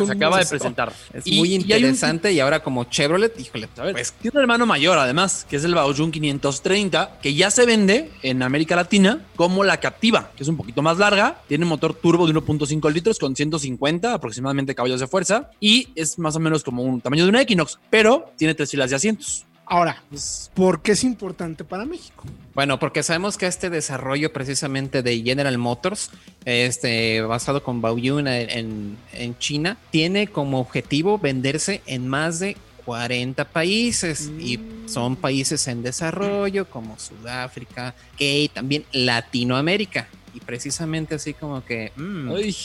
[0.00, 0.92] Un se acaba de presentar.
[1.12, 4.36] Es Y- muy y un- interesante y, ahora como Chevrolet, híjole, A ver, pues tiene
[4.36, 8.76] un hermano mayor además, que es el Baojun 530, que ya se vende en América
[8.76, 12.90] Latina como la Captiva, que es un poquito más larga, tiene motor turbo de 1.5
[12.90, 17.24] litros con 150 aproximadamente caballos de fuerza y es más o menos como un tamaño
[17.24, 19.46] de una Equinox, pero tiene tres filas de asientos.
[19.66, 22.24] Ahora, pues, ¿por qué es importante para México?
[22.54, 26.10] Bueno, porque sabemos que este desarrollo precisamente de General Motors,
[26.44, 33.46] este, basado con Baoyun en, en- China, tiene como objetivo venderse en más de 40
[33.46, 40.06] países y son países en desarrollo como Sudáfrica, que también Latinoamérica.
[40.34, 41.92] Y precisamente así como que...
[41.96, 42.56] mm, Ay,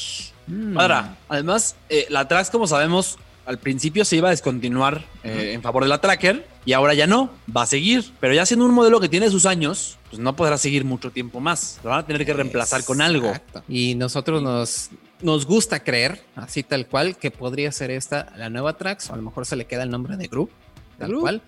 [0.48, 5.52] mm, Ahora, además, eh, la Trax, como sabemos, al principio se iba a descontinuar eh,
[5.54, 8.12] en favor de la Tracker y ahora ya no, va a seguir.
[8.20, 11.40] Pero ya siendo un modelo que tiene sus años, pues no podrá seguir mucho tiempo
[11.40, 11.80] más.
[11.84, 13.34] Lo van a tener que reemplazar con algo.
[13.68, 14.90] Y nosotros nos,
[15.22, 19.18] nos gusta creer, así tal cual, que podría ser esta la nueva Trax, o a
[19.18, 20.52] lo mejor se le queda el nombre de Group,
[21.00, 21.22] tal Group.
[21.22, 21.42] cual.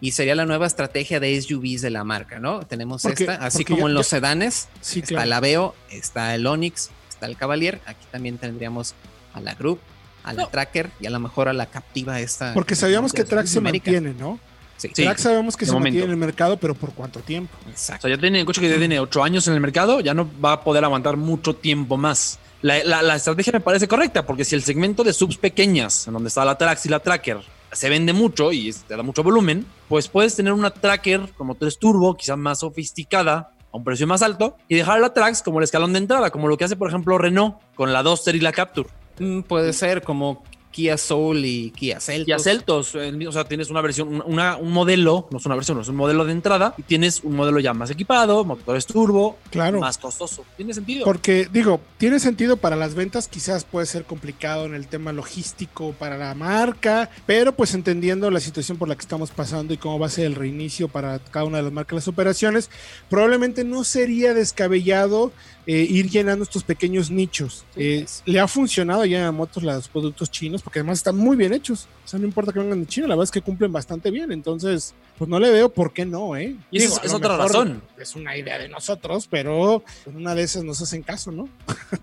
[0.00, 2.60] Y sería la nueva estrategia de SUVs de la marca, ¿no?
[2.66, 5.24] Tenemos Porque- esta, así como ya- en los ya- sedanes, Sí, está claro.
[5.26, 8.94] el Aveo, está el Onix, está el Cavalier, aquí también tendríamos
[9.34, 9.78] a la Group,
[10.24, 10.48] a la No.
[10.48, 12.54] Tracker y a lo mejor a la Captiva esta.
[12.54, 13.90] Porque sabíamos que Trax se América.
[13.90, 14.38] mantiene, ¿no?
[14.76, 15.02] Sí, Sí.
[15.04, 15.86] Trax sabemos que de se momento.
[15.94, 17.56] mantiene en el mercado, pero ¿por cuánto tiempo?
[17.66, 18.06] O exacto.
[18.06, 20.28] sea, ya tiene un coche que ya tiene 8 años en el mercado, ya no
[20.44, 22.38] va a poder aguantar mucho tiempo más.
[22.62, 26.12] La, la- la estrategia me parece correcta, porque si el segmento de subs pequeñas, en
[26.14, 27.38] donde está la Trax y la Tracker,
[27.72, 31.78] se vende mucho y te da mucho volumen, pues puedes tener una Tracker con motores
[31.78, 35.64] turbo, quizás más sofisticada, a un precio más alto, y dejar la Trax como el
[35.64, 38.52] escalón de entrada, como lo que hace, por ejemplo, Renault con la Duster y la
[38.52, 38.88] Capture.
[39.18, 42.28] Mm, puede ser como Kia Soul y Kia Celtos.
[42.28, 45.38] Y a Celtos, el mismo, o sea, tienes una versión, un- una, un modelo, no
[45.38, 47.90] es una versión, no es un modelo de entrada, y tienes un modelo ya más
[47.90, 49.80] equipado, motores turbo, Claro.
[49.80, 50.44] más costoso.
[50.56, 51.04] ¿Tiene sentido?
[51.04, 55.94] Porque, digo, tiene sentido para las ventas, quizás puede ser complicado en el tema logístico
[55.98, 59.98] para la marca, pero pues entendiendo la situación por la que estamos pasando y cómo
[59.98, 62.70] va a ser el reinicio para cada una de las marcas, las operaciones,
[63.08, 65.32] probablemente no sería descabellado
[65.70, 67.66] eh, ir llenando estos pequeños nichos.
[67.76, 71.52] Eh, le ha funcionado ya a Motos los productos chinos, porque además están muy bien
[71.52, 71.86] hechos.
[72.06, 74.32] O sea, no importa que vengan de China, la verdad es que cumplen bastante bien.
[74.32, 76.56] Entonces, pues no le veo por qué no, ¿eh?
[76.70, 77.82] Y esa es, otra razón.
[77.98, 81.48] Es una idea de nosotros, pero una de esas nos hacen caso, ¿no?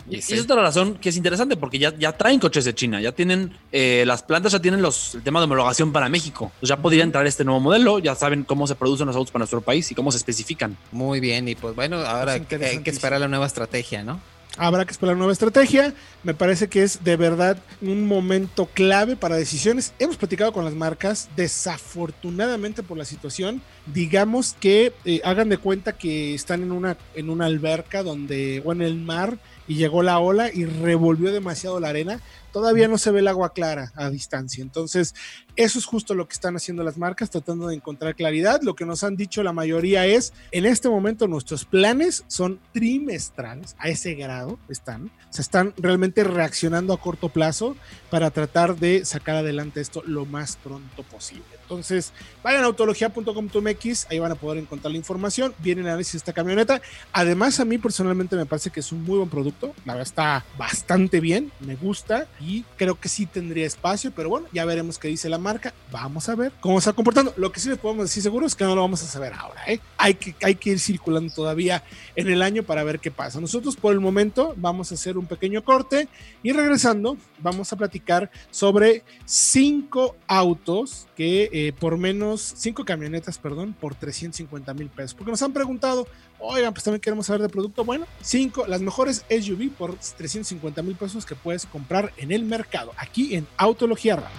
[0.10, 3.14] y, es otra razón que es interesante porque ya, ya traen coches de China, ya
[3.14, 6.52] tienen, eh, las plantas ya tienen los, el tema de homologación para México.
[6.60, 9.40] Pues ya podría entrar este nuevo modelo, ya saben cómo se producen los autos para
[9.40, 10.78] nuestro país y cómo se especifican.
[10.92, 14.20] Muy bien, y pues bueno, ahora hay que esperar la nueva estrategia, ¿no?
[14.58, 15.94] Habrá que esperar nueva estrategia.
[16.24, 19.94] Me parece que es de verdad un momento clave para decisiones.
[20.00, 21.30] Hemos platicado con las marcas.
[21.36, 27.30] Desafortunadamente por la situación, digamos que eh, hagan de cuenta que están en una, en
[27.30, 29.38] una alberca donde, o en el mar,
[29.68, 32.22] y llegó la ola y revolvió demasiado la arena
[32.56, 34.62] todavía no se ve el agua clara a distancia.
[34.62, 35.14] Entonces,
[35.58, 38.62] eso es justo lo que están haciendo las marcas, tratando de encontrar claridad.
[38.62, 43.76] Lo que nos han dicho la mayoría es, en este momento nuestros planes son trimestrales,
[43.78, 45.12] a ese grado están.
[45.32, 47.76] Se están realmente reaccionando a corto plazo
[48.10, 51.44] para tratar de sacar adelante esto lo más pronto posible.
[51.64, 52.14] Entonces,
[52.44, 55.54] vayan a autología.com.mx, ahí van a poder encontrar la información.
[55.60, 56.80] Viene el análisis de esta camioneta.
[57.12, 59.74] Además, a mí personalmente me parece que es un muy buen producto.
[59.84, 64.48] La verdad está bastante bien, me gusta y creo que sí tendría espacio, pero bueno,
[64.54, 65.74] ya veremos qué dice la marca.
[65.92, 67.34] Vamos a ver cómo está comportando.
[67.38, 69.64] Lo que sí les podemos decir seguro es que no lo vamos a saber ahora.
[69.66, 69.80] ¿eh?
[69.98, 71.84] Hay, que, hay que ir circulando todavía
[72.16, 73.42] en el año para ver qué pasa.
[73.42, 76.08] Nosotros por el momento vamos a hacer un pequeño corte
[76.44, 83.74] y regresando vamos a platicar sobre cinco autos que eh, por menos, cinco camionetas, perdón,
[83.74, 85.16] por 350 mil pesos.
[85.16, 86.08] Porque nos han preguntado,
[86.46, 87.84] oigan, pues también queremos saber de producto.
[87.84, 92.92] Bueno, cinco, las mejores SUV por 350 mil pesos que puedes comprar en el mercado,
[92.98, 94.36] aquí en Autología Radio.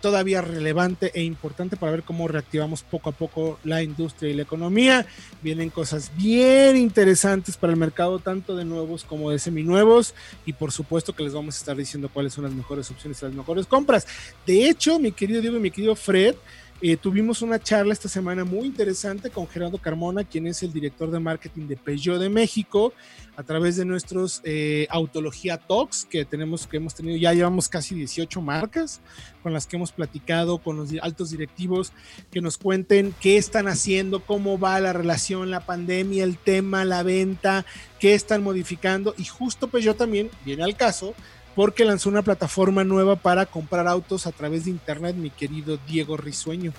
[0.00, 4.42] todavía relevante e importante para ver cómo reactivamos poco a poco la industria y la
[4.42, 5.06] economía.
[5.42, 10.14] Vienen cosas bien interesantes para el mercado, tanto de nuevos como de seminuevos.
[10.46, 13.26] Y por supuesto que les vamos a estar diciendo cuáles son las mejores opciones y
[13.26, 14.06] las mejores compras.
[14.46, 16.34] De hecho, mi querido Diego y mi querido Fred,
[16.82, 21.12] eh, tuvimos una charla esta semana muy interesante con Gerardo Carmona, quien es el director
[21.12, 22.92] de marketing de Peugeot de México,
[23.36, 27.94] a través de nuestros eh, Autología Talks que tenemos, que hemos tenido, ya llevamos casi
[27.94, 29.00] 18 marcas
[29.44, 31.92] con las que hemos platicado con los altos directivos,
[32.32, 37.04] que nos cuenten qué están haciendo, cómo va la relación, la pandemia, el tema, la
[37.04, 37.64] venta,
[38.00, 39.14] qué están modificando.
[39.16, 41.14] Y justo Peugeot también viene al caso
[41.54, 46.16] porque lanzó una plataforma nueva para comprar autos a través de internet, mi querido Diego
[46.16, 46.72] Risueño.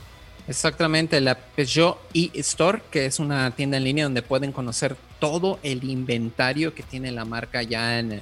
[0.48, 5.84] Exactamente, la Peugeot e-Store, que es una tienda en línea donde pueden conocer todo el
[5.86, 8.22] inventario que tiene la marca ya en,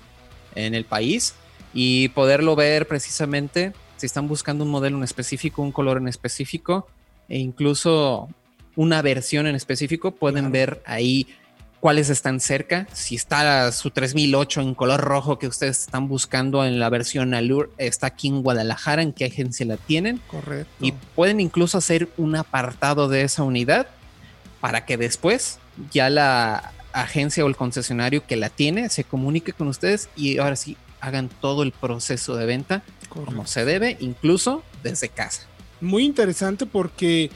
[0.54, 1.34] en el país
[1.74, 6.88] y poderlo ver precisamente si están buscando un modelo en específico, un color en específico
[7.28, 8.30] e incluso
[8.76, 11.28] una versión en específico, pueden ver ahí
[11.82, 12.88] cuáles están cerca.
[12.94, 17.70] Si está su 3008 en color rojo que ustedes están buscando en la versión Allure,
[17.78, 20.22] está aquí en Guadalajara, en qué agencia la tienen.
[20.28, 20.72] Correcto.
[20.80, 23.88] Y pueden incluso hacer un apartado de esa unidad
[24.62, 25.60] para que después
[25.92, 30.56] ya la agencia o el concesionario que la tiene se comunique con ustedes y ahora
[30.56, 35.48] sí hagan todo el proceso de venta como se debe, incluso desde casa.
[35.82, 37.32] Muy interesante porque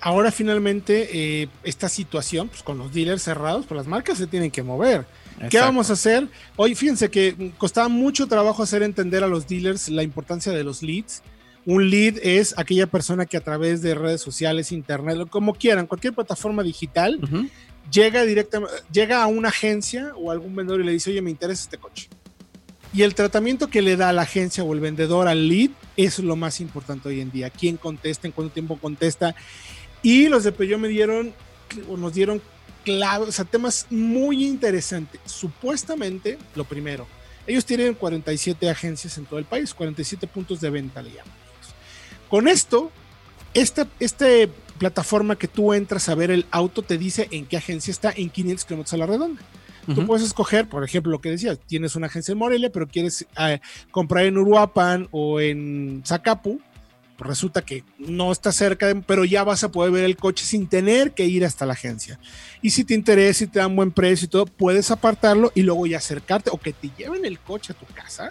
[0.00, 4.50] ahora finalmente eh, esta situación, pues con los dealers cerrados, pues las marcas se tienen
[4.50, 5.06] que mover.
[5.50, 6.28] ¿Qué vamos a hacer?
[6.56, 10.82] Hoy fíjense que costaba mucho trabajo hacer entender a los dealers la importancia de los
[10.82, 11.22] leads.
[11.66, 16.14] Un lead es aquella persona que a través de redes sociales, internet, como quieran, cualquier
[16.14, 17.20] plataforma digital,
[17.90, 21.64] llega directamente, llega a una agencia o algún vendedor y le dice, oye, me interesa
[21.64, 22.08] este coche.
[22.96, 26.34] Y el tratamiento que le da la agencia o el vendedor al lead es lo
[26.34, 27.50] más importante hoy en día.
[27.50, 28.26] ¿Quién contesta?
[28.26, 29.34] ¿En cuánto tiempo contesta?
[30.02, 31.34] Y los de Peugeot me dieron,
[31.90, 32.40] o nos dieron
[32.86, 35.20] claves, o temas muy interesantes.
[35.26, 37.06] Supuestamente, lo primero,
[37.46, 41.34] ellos tienen 47 agencias en todo el país, 47 puntos de venta, le llaman
[42.30, 42.90] Con esto,
[43.52, 47.90] esta, este plataforma que tú entras a ver el auto te dice en qué agencia
[47.90, 49.42] está en 500 kilómetros a la redonda.
[49.86, 50.06] Tú Ujú.
[50.06, 53.60] puedes escoger, por ejemplo, lo que decías, tienes una agencia en Morelia, pero quieres eh,
[53.90, 56.60] comprar en Uruapan o en Zacapu,
[57.16, 60.44] pues resulta que no está cerca, de- pero ya vas a poder ver el coche
[60.44, 62.18] sin tener que ir hasta la agencia.
[62.60, 65.86] Y si te interesa y te dan buen precio y todo, puedes apartarlo y luego
[65.86, 68.30] ya acercarte o que te lleven el coche a tu casa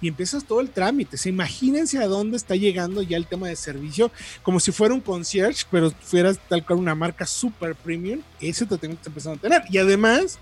[0.00, 1.16] y empiezas todo el trámite.
[1.16, 4.10] Se imagínense a dónde está llegando ya el tema de servicio,
[4.42, 8.20] como si fuera un concierge, pero fueras tal cual una marca super premium.
[8.40, 9.62] Eso te tengo que empezar a tener.
[9.70, 10.38] Y además,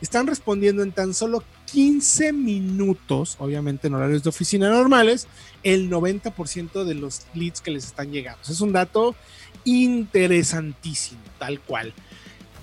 [0.00, 1.42] están respondiendo en tan solo
[1.72, 5.26] 15 minutos, obviamente en horarios de oficina normales,
[5.62, 8.40] el 90% de los leads que les están llegando.
[8.48, 9.14] Es un dato
[9.64, 11.92] interesantísimo, tal cual.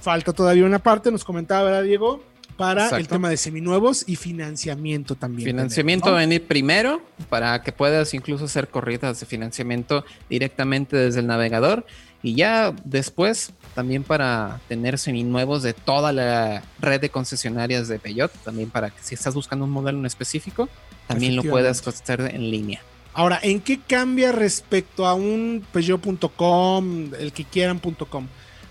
[0.02, 2.24] Falta todavía una parte, nos comentaba, ¿verdad, Diego?
[2.58, 5.46] Para el tema de seminuevos y financiamiento también.
[5.46, 11.20] Financiamiento va a venir primero para que puedas incluso hacer corridas de financiamiento directamente desde
[11.20, 11.86] el navegador
[12.26, 18.32] y ya después también para tener seminuevos de toda la red de concesionarias de Peugeot,
[18.44, 20.68] también para que si estás buscando un modelo en específico,
[21.06, 22.82] también lo puedas hacer en línea.
[23.14, 28.28] Ahora, ¿en qué cambia respecto a un Peugeot.com, el que quieran.com?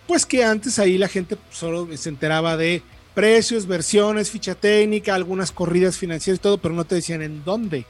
[0.09, 2.83] Pues que antes ahí la gente solo se enteraba de
[3.15, 7.87] precios, versiones, ficha técnica, algunas corridas financieras y todo, pero no te decían en dónde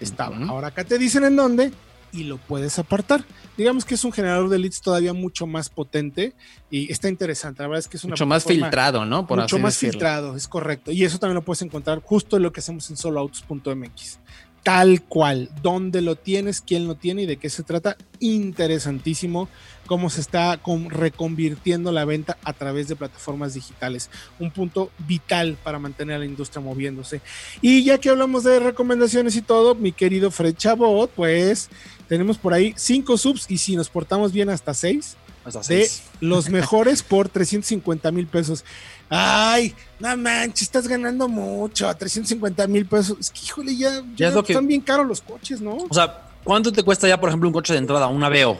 [0.00, 0.36] estaba.
[0.36, 0.50] Ujú.
[0.50, 1.70] Ahora acá te dicen en dónde
[2.16, 3.24] y lo puedes apartar.
[3.56, 6.32] Digamos que es un generador de leads todavía mucho más potente
[6.70, 7.62] y está interesante.
[7.62, 9.26] La verdad es que es una Mucho más filtrado, ¿no?
[9.26, 9.92] Por mucho más decirlo.
[9.92, 10.90] filtrado, es correcto.
[10.92, 14.18] Y eso también lo puedes encontrar justo en lo que hacemos en soloautos.mx.
[14.62, 17.96] Tal cual, dónde lo tienes, quién lo tiene y de qué se trata.
[18.18, 19.48] Interesantísimo
[19.86, 24.10] cómo se está con- reconvirtiendo la venta a través de plataformas digitales.
[24.40, 27.20] Un punto vital para mantener a la industria moviéndose.
[27.60, 31.70] Y ya que hablamos de recomendaciones y todo, mi querido Fred Chabot, pues
[32.08, 36.02] tenemos por ahí cinco subs y si nos portamos bien hasta seis Hasta de seis.
[36.20, 38.64] los mejores por 350 mil pesos.
[39.08, 43.16] Ay, no manches, estás ganando mucho, 350 mil pesos.
[43.20, 45.76] Es que, híjole, ya, ya es lo que- están bien caros los coches, ¿no?
[45.88, 48.08] O sea, ¿cuánto te cuesta ya, por ejemplo, un coche de entrada?
[48.08, 48.58] Un Aveo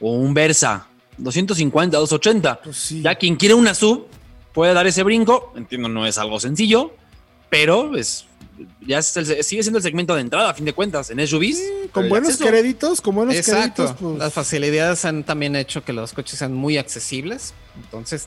[0.00, 0.86] o un Versa.
[1.18, 2.60] 250, 280.
[2.62, 3.02] Pues sí.
[3.02, 4.06] Ya quien quiere una sub
[4.54, 5.52] puede dar ese brinco.
[5.56, 6.92] Entiendo, no es algo sencillo,
[7.50, 8.24] pero es,
[8.86, 11.56] ya es el- sigue siendo el segmento de entrada, a fin de cuentas, en SUVs.
[11.58, 13.82] Sí, con buenos créditos, con buenos Exacto.
[13.84, 17.54] créditos, pues, Las facilidades han también hecho que los coches sean muy accesibles.
[17.76, 18.26] Entonces,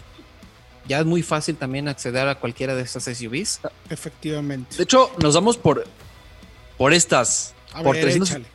[0.87, 3.59] ya es muy fácil también acceder a cualquiera de estas SUVs.
[3.89, 4.75] efectivamente.
[4.77, 5.85] De hecho, nos damos por,
[6.77, 7.53] por estas.
[7.73, 8.45] A por ver, 300 échale.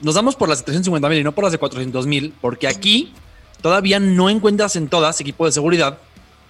[0.00, 2.68] nos damos por las de 350 mil y no por las de 400 mil, porque
[2.68, 3.14] aquí
[3.62, 5.98] todavía no encuentras en todas equipos de seguridad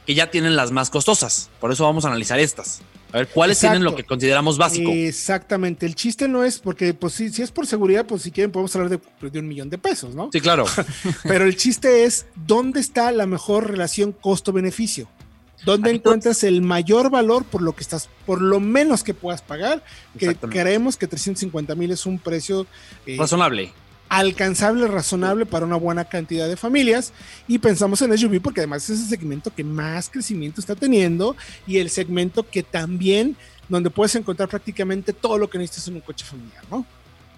[0.07, 1.49] que ya tienen las más costosas.
[1.61, 2.81] Por eso vamos a analizar estas.
[3.15, 3.75] A ver cuáles Exacto.
[3.75, 4.91] tienen lo que consideramos básico.
[4.91, 5.87] Exactamente.
[5.87, 8.75] El chiste no es porque, pues, si, si es por seguridad, pues si quieren podemos
[8.75, 10.31] hablar de, de un millón de pesos, ¿no?
[10.33, 10.65] Sí, claro.
[11.23, 15.09] Pero el chiste es dónde está la mejor relación costo-beneficio.
[15.65, 19.43] ¿Dónde Aquí encuentras el mayor valor por lo que estás, por lo menos que puedas
[19.43, 19.85] pagar?
[20.19, 22.67] Que creemos que 350 mil es un precio
[23.07, 23.73] eh, Razonable.
[24.09, 27.13] Alcanzable, razonable para una buena cantidad de familias.
[27.49, 31.37] Y pensamos en SUV porque además es el segmento que más crecimiento está teniendo
[31.67, 33.37] y el segmento que también
[33.69, 36.85] donde puedes encontrar prácticamente todo lo que necesitas en un coche familiar, ¿no?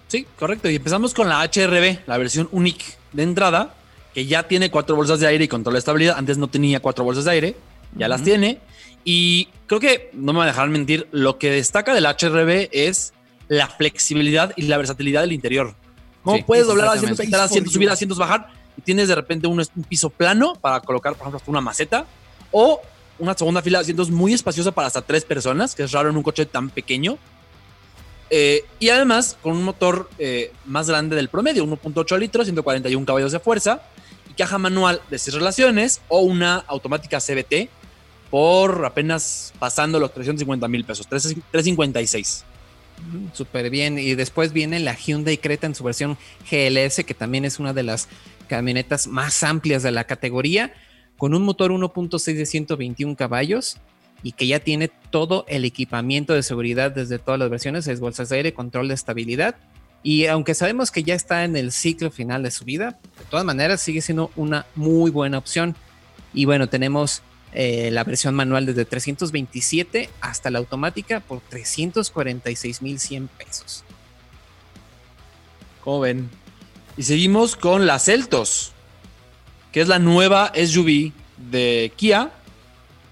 [0.07, 0.69] Sí, correcto.
[0.69, 3.75] Y empezamos con la HRB, la versión Unique de entrada,
[4.13, 6.17] que ya tiene cuatro bolsas de aire y control de estabilidad.
[6.17, 7.55] Antes no tenía cuatro bolsas de aire,
[7.95, 8.59] ya las tiene.
[9.03, 13.13] Y creo que, no me van a dejar mentir, lo que destaca del HRB es
[13.47, 15.75] la flexibilidad y la versatilidad del interior.
[16.27, 18.49] ¿Cómo Sí, puedes doblar asientos, quitar asientos, subir asientos, bajar?
[18.77, 22.05] Y tienes de repente un, un piso plano para colocar, por ejemplo, hasta una maceta
[22.51, 22.81] o
[23.17, 26.17] una segunda fila de asientos muy espaciosa para hasta tres personas, que es raro en
[26.17, 27.17] un coche tan pequeño.
[28.29, 33.31] Eh, y además con un motor eh, más grande del promedio, 1.8 litros, 141 caballos
[33.31, 33.83] de fuerza
[34.29, 37.69] y caja manual de 6 relaciones o una automática CBT
[38.29, 42.43] por apenas pasando los 350 mil pesos, 3- 356.
[43.33, 43.99] Súper bien.
[43.99, 46.17] Y después viene la Hyundai Creta en su versión
[46.49, 48.07] GLS, que también es una de las
[48.47, 50.73] camionetas más amplias de la categoría,
[51.17, 53.77] con un motor 1.6 de 121 caballos
[54.23, 58.29] y que ya tiene todo el equipamiento de seguridad desde todas las versiones, es bolsas
[58.29, 59.55] de aire, control de estabilidad.
[60.03, 63.45] Y aunque sabemos que ya está en el ciclo final de su vida, de todas
[63.45, 65.75] maneras sigue siendo una muy buena opción.
[66.33, 67.21] Y bueno, tenemos
[67.53, 73.83] eh, la versión manual desde 327 hasta la automática por 346.100 pesos.
[75.83, 76.29] ¿Cómo ven?
[76.97, 78.73] Y seguimos con la Celtos,
[79.71, 81.13] que es la nueva SUV
[81.49, 82.31] de Kia.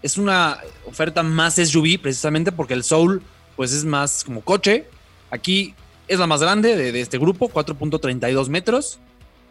[0.02, 3.24] Es una oferta más SUV precisamente porque el Soul
[3.56, 4.90] pues es más como coche.
[5.32, 5.74] Aquí
[6.08, 9.00] es la más grande de, este grupo, 4.32 metros.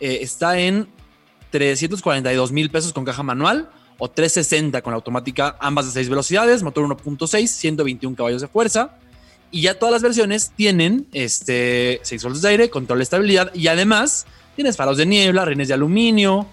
[0.00, 0.86] Eh, está en
[1.50, 3.70] 342 mil pesos con caja manual
[4.04, 8.98] o 360 con la automática, ambas de 6 velocidades, motor 1.6, 121 caballos de fuerza.
[9.50, 13.68] Y ya todas las versiones tienen este, 6 voltios de aire, control de estabilidad y
[13.68, 14.26] además
[14.56, 16.46] tienes faros de niebla, rines de aluminio,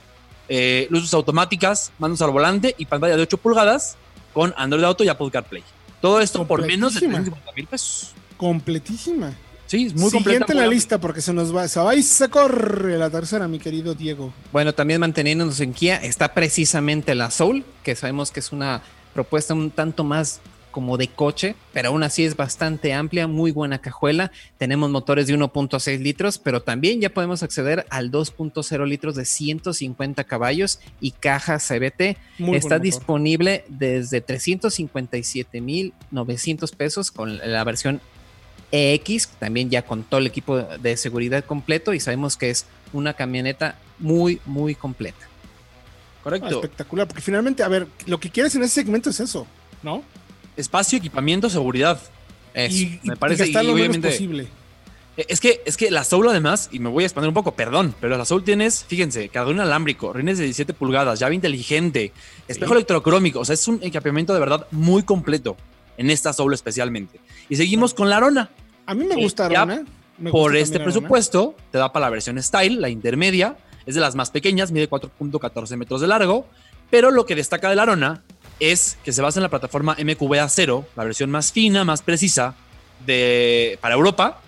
[0.48, 3.98] eh, luces automáticas, mandos al volante y pantalla de 8 pulgadas
[4.32, 5.64] con Android Auto y Apple CarPlay.
[6.00, 7.18] Todo esto por menos de Completísima.
[7.18, 8.14] 350 mil pesos.
[8.38, 9.36] Completísima.
[9.72, 10.52] Sí, es muy Siguiente completa.
[10.52, 13.58] en la lista porque se nos va, se va y se corre la tercera, mi
[13.58, 14.34] querido Diego.
[14.52, 18.82] Bueno, también manteniéndonos en Kia está precisamente la Soul, que sabemos que es una
[19.14, 20.42] propuesta un tanto más
[20.72, 24.34] como de coche, pero aún así es bastante amplia, muy buena cajuela.
[24.58, 30.26] Tenemos motores de 1.6 litros, pero también ya podemos acceder al 2.0 litros de 150
[30.26, 32.18] caballos y caja CBT.
[32.40, 38.02] Muy Está disponible desde 357.900 pesos con la versión
[38.72, 43.14] EX, también ya con todo el equipo de seguridad completo y sabemos que es una
[43.14, 45.18] camioneta muy, muy completa.
[45.22, 46.50] Ah, Correcto.
[46.50, 49.48] espectacular, porque finalmente, a ver, lo que quieres en ese segmento es eso,
[49.82, 50.04] ¿no?
[50.56, 52.00] Espacio, equipamiento, seguridad.
[52.54, 52.76] Eso.
[52.76, 54.44] y, me y parece, gastar y lo menos posible.
[55.18, 57.54] Eh, Es que, es que la Soul además, y me voy a expandir un poco,
[57.54, 62.14] perdón, pero la Soul tienes, fíjense, cargador inalámbrico, rines de 17 pulgadas, llave inteligente,
[62.48, 65.58] espejo electrocrómico, o sea, es un equipamiento de verdad muy completo
[65.98, 67.20] en esta Soul especialmente.
[67.50, 68.50] Y seguimos con la Arona.
[68.92, 69.86] A mí me Sí, gusta ya Arona.
[70.18, 74.02] me Por gusta este presupuesto, te da para la versión Style, la intermedia, es de
[74.02, 76.46] las más pequeñas, mide 4.14 metros de largo,
[76.90, 78.22] pero lo que destaca de la Arona
[78.60, 82.54] es que se basa en la plataforma MQB-A0, la versión más fina, más precisa
[83.06, 84.42] de, para Europa,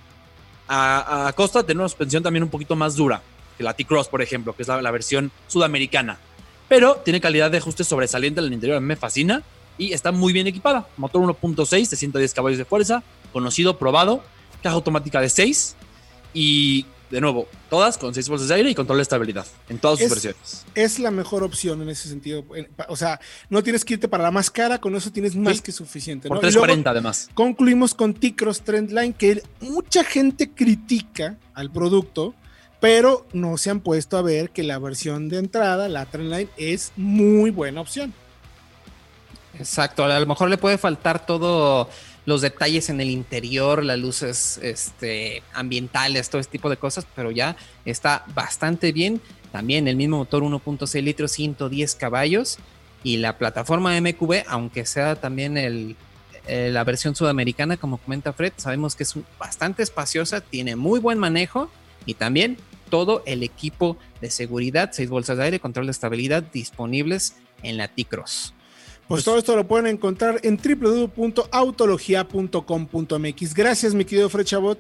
[0.68, 3.22] a, a costa de tener una suspensión también un poquito más dura
[3.58, 6.18] que la T-Cross, por ejemplo, que es la, la versión sudamericana.
[6.68, 9.42] Pero tiene calidad de ajuste sobresaliente en el interior, me fascina
[9.78, 10.86] y está muy bien equipada.
[10.98, 14.24] Motor 1.6 de 110 caballos de fuerza, conocido, probado,
[14.64, 15.76] caja automática de 6
[16.34, 20.00] y de nuevo, todas con 6 bolsas de aire y control de estabilidad en todas
[20.00, 20.66] sus Es- versiones.
[20.74, 22.44] Es la mejor opción en ese sentido.
[22.88, 25.62] O sea, no tienes que irte para la más cara, con eso tienes más Sí.
[25.62, 26.28] que suficiente.
[26.28, 26.40] Por ¿no?
[26.48, 27.30] Y luego 340 además.
[27.36, 32.34] concluimos con T-Cross Trendline, que mucha gente critica al producto,
[32.80, 36.94] pero no se han puesto a ver que la versión de entrada, la Trendline, es
[36.96, 38.12] muy buena opción.
[39.60, 41.88] Exacto, a lo mejor le puede faltar todo
[42.26, 47.32] los detalles en el interior, las luces este, ambientales, todo este tipo de cosas, pero
[47.32, 47.56] ya
[47.86, 49.22] está bastante bien.
[49.52, 52.58] También el mismo motor 1.6 litros, 110 caballos
[53.04, 55.96] y la plataforma MQB, aunque sea también eh,
[56.72, 61.70] la versión sudamericana, como comenta Fred, sabemos que es bastante espaciosa, tiene muy buen manejo
[62.06, 62.58] y también
[62.90, 67.88] todo el equipo de seguridad, seis bolsas de aire, control de estabilidad disponibles en la
[67.88, 68.54] T-Cross.
[69.08, 73.54] Pues, todo esto lo pueden encontrar en www.autologia.com.mx.
[73.54, 74.80] Gracias, mi querido Fred Chabot.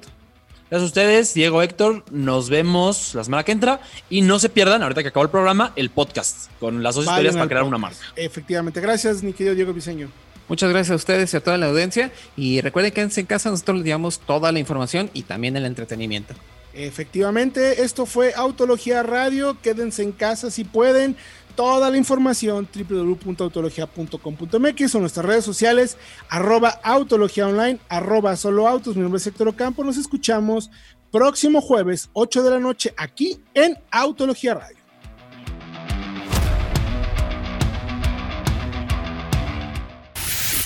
[0.69, 2.03] Gracias a ustedes, Diego Héctor.
[2.09, 3.79] Nos vemos la semana que entra.
[4.09, 7.19] Y no se pierdan, ahorita que acabó el programa, el podcast con las dos Vayan
[7.19, 7.67] historias para crear podcast.
[7.67, 7.99] una marca.
[8.15, 10.09] Efectivamente, gracias, mi querido Diego Viseño.
[10.49, 12.11] Muchas gracias a ustedes y a toda la audiencia.
[12.35, 16.33] Y recuerden que en casa nosotros les llevamos toda la información y también el entretenimiento.
[16.73, 19.57] Efectivamente, esto fue Autología Radio.
[19.61, 21.15] Quédense en casa si pueden.
[21.55, 25.97] Toda la información www.autologia.com.mx o nuestras redes sociales
[26.29, 28.95] arroba autología online arroba solo autos.
[28.95, 29.83] Mi nombre es Héctor Ocampo.
[29.83, 30.71] Nos escuchamos
[31.11, 34.77] próximo jueves 8 de la noche aquí en Autología Radio.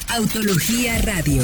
[0.10, 1.44] Autología Radio.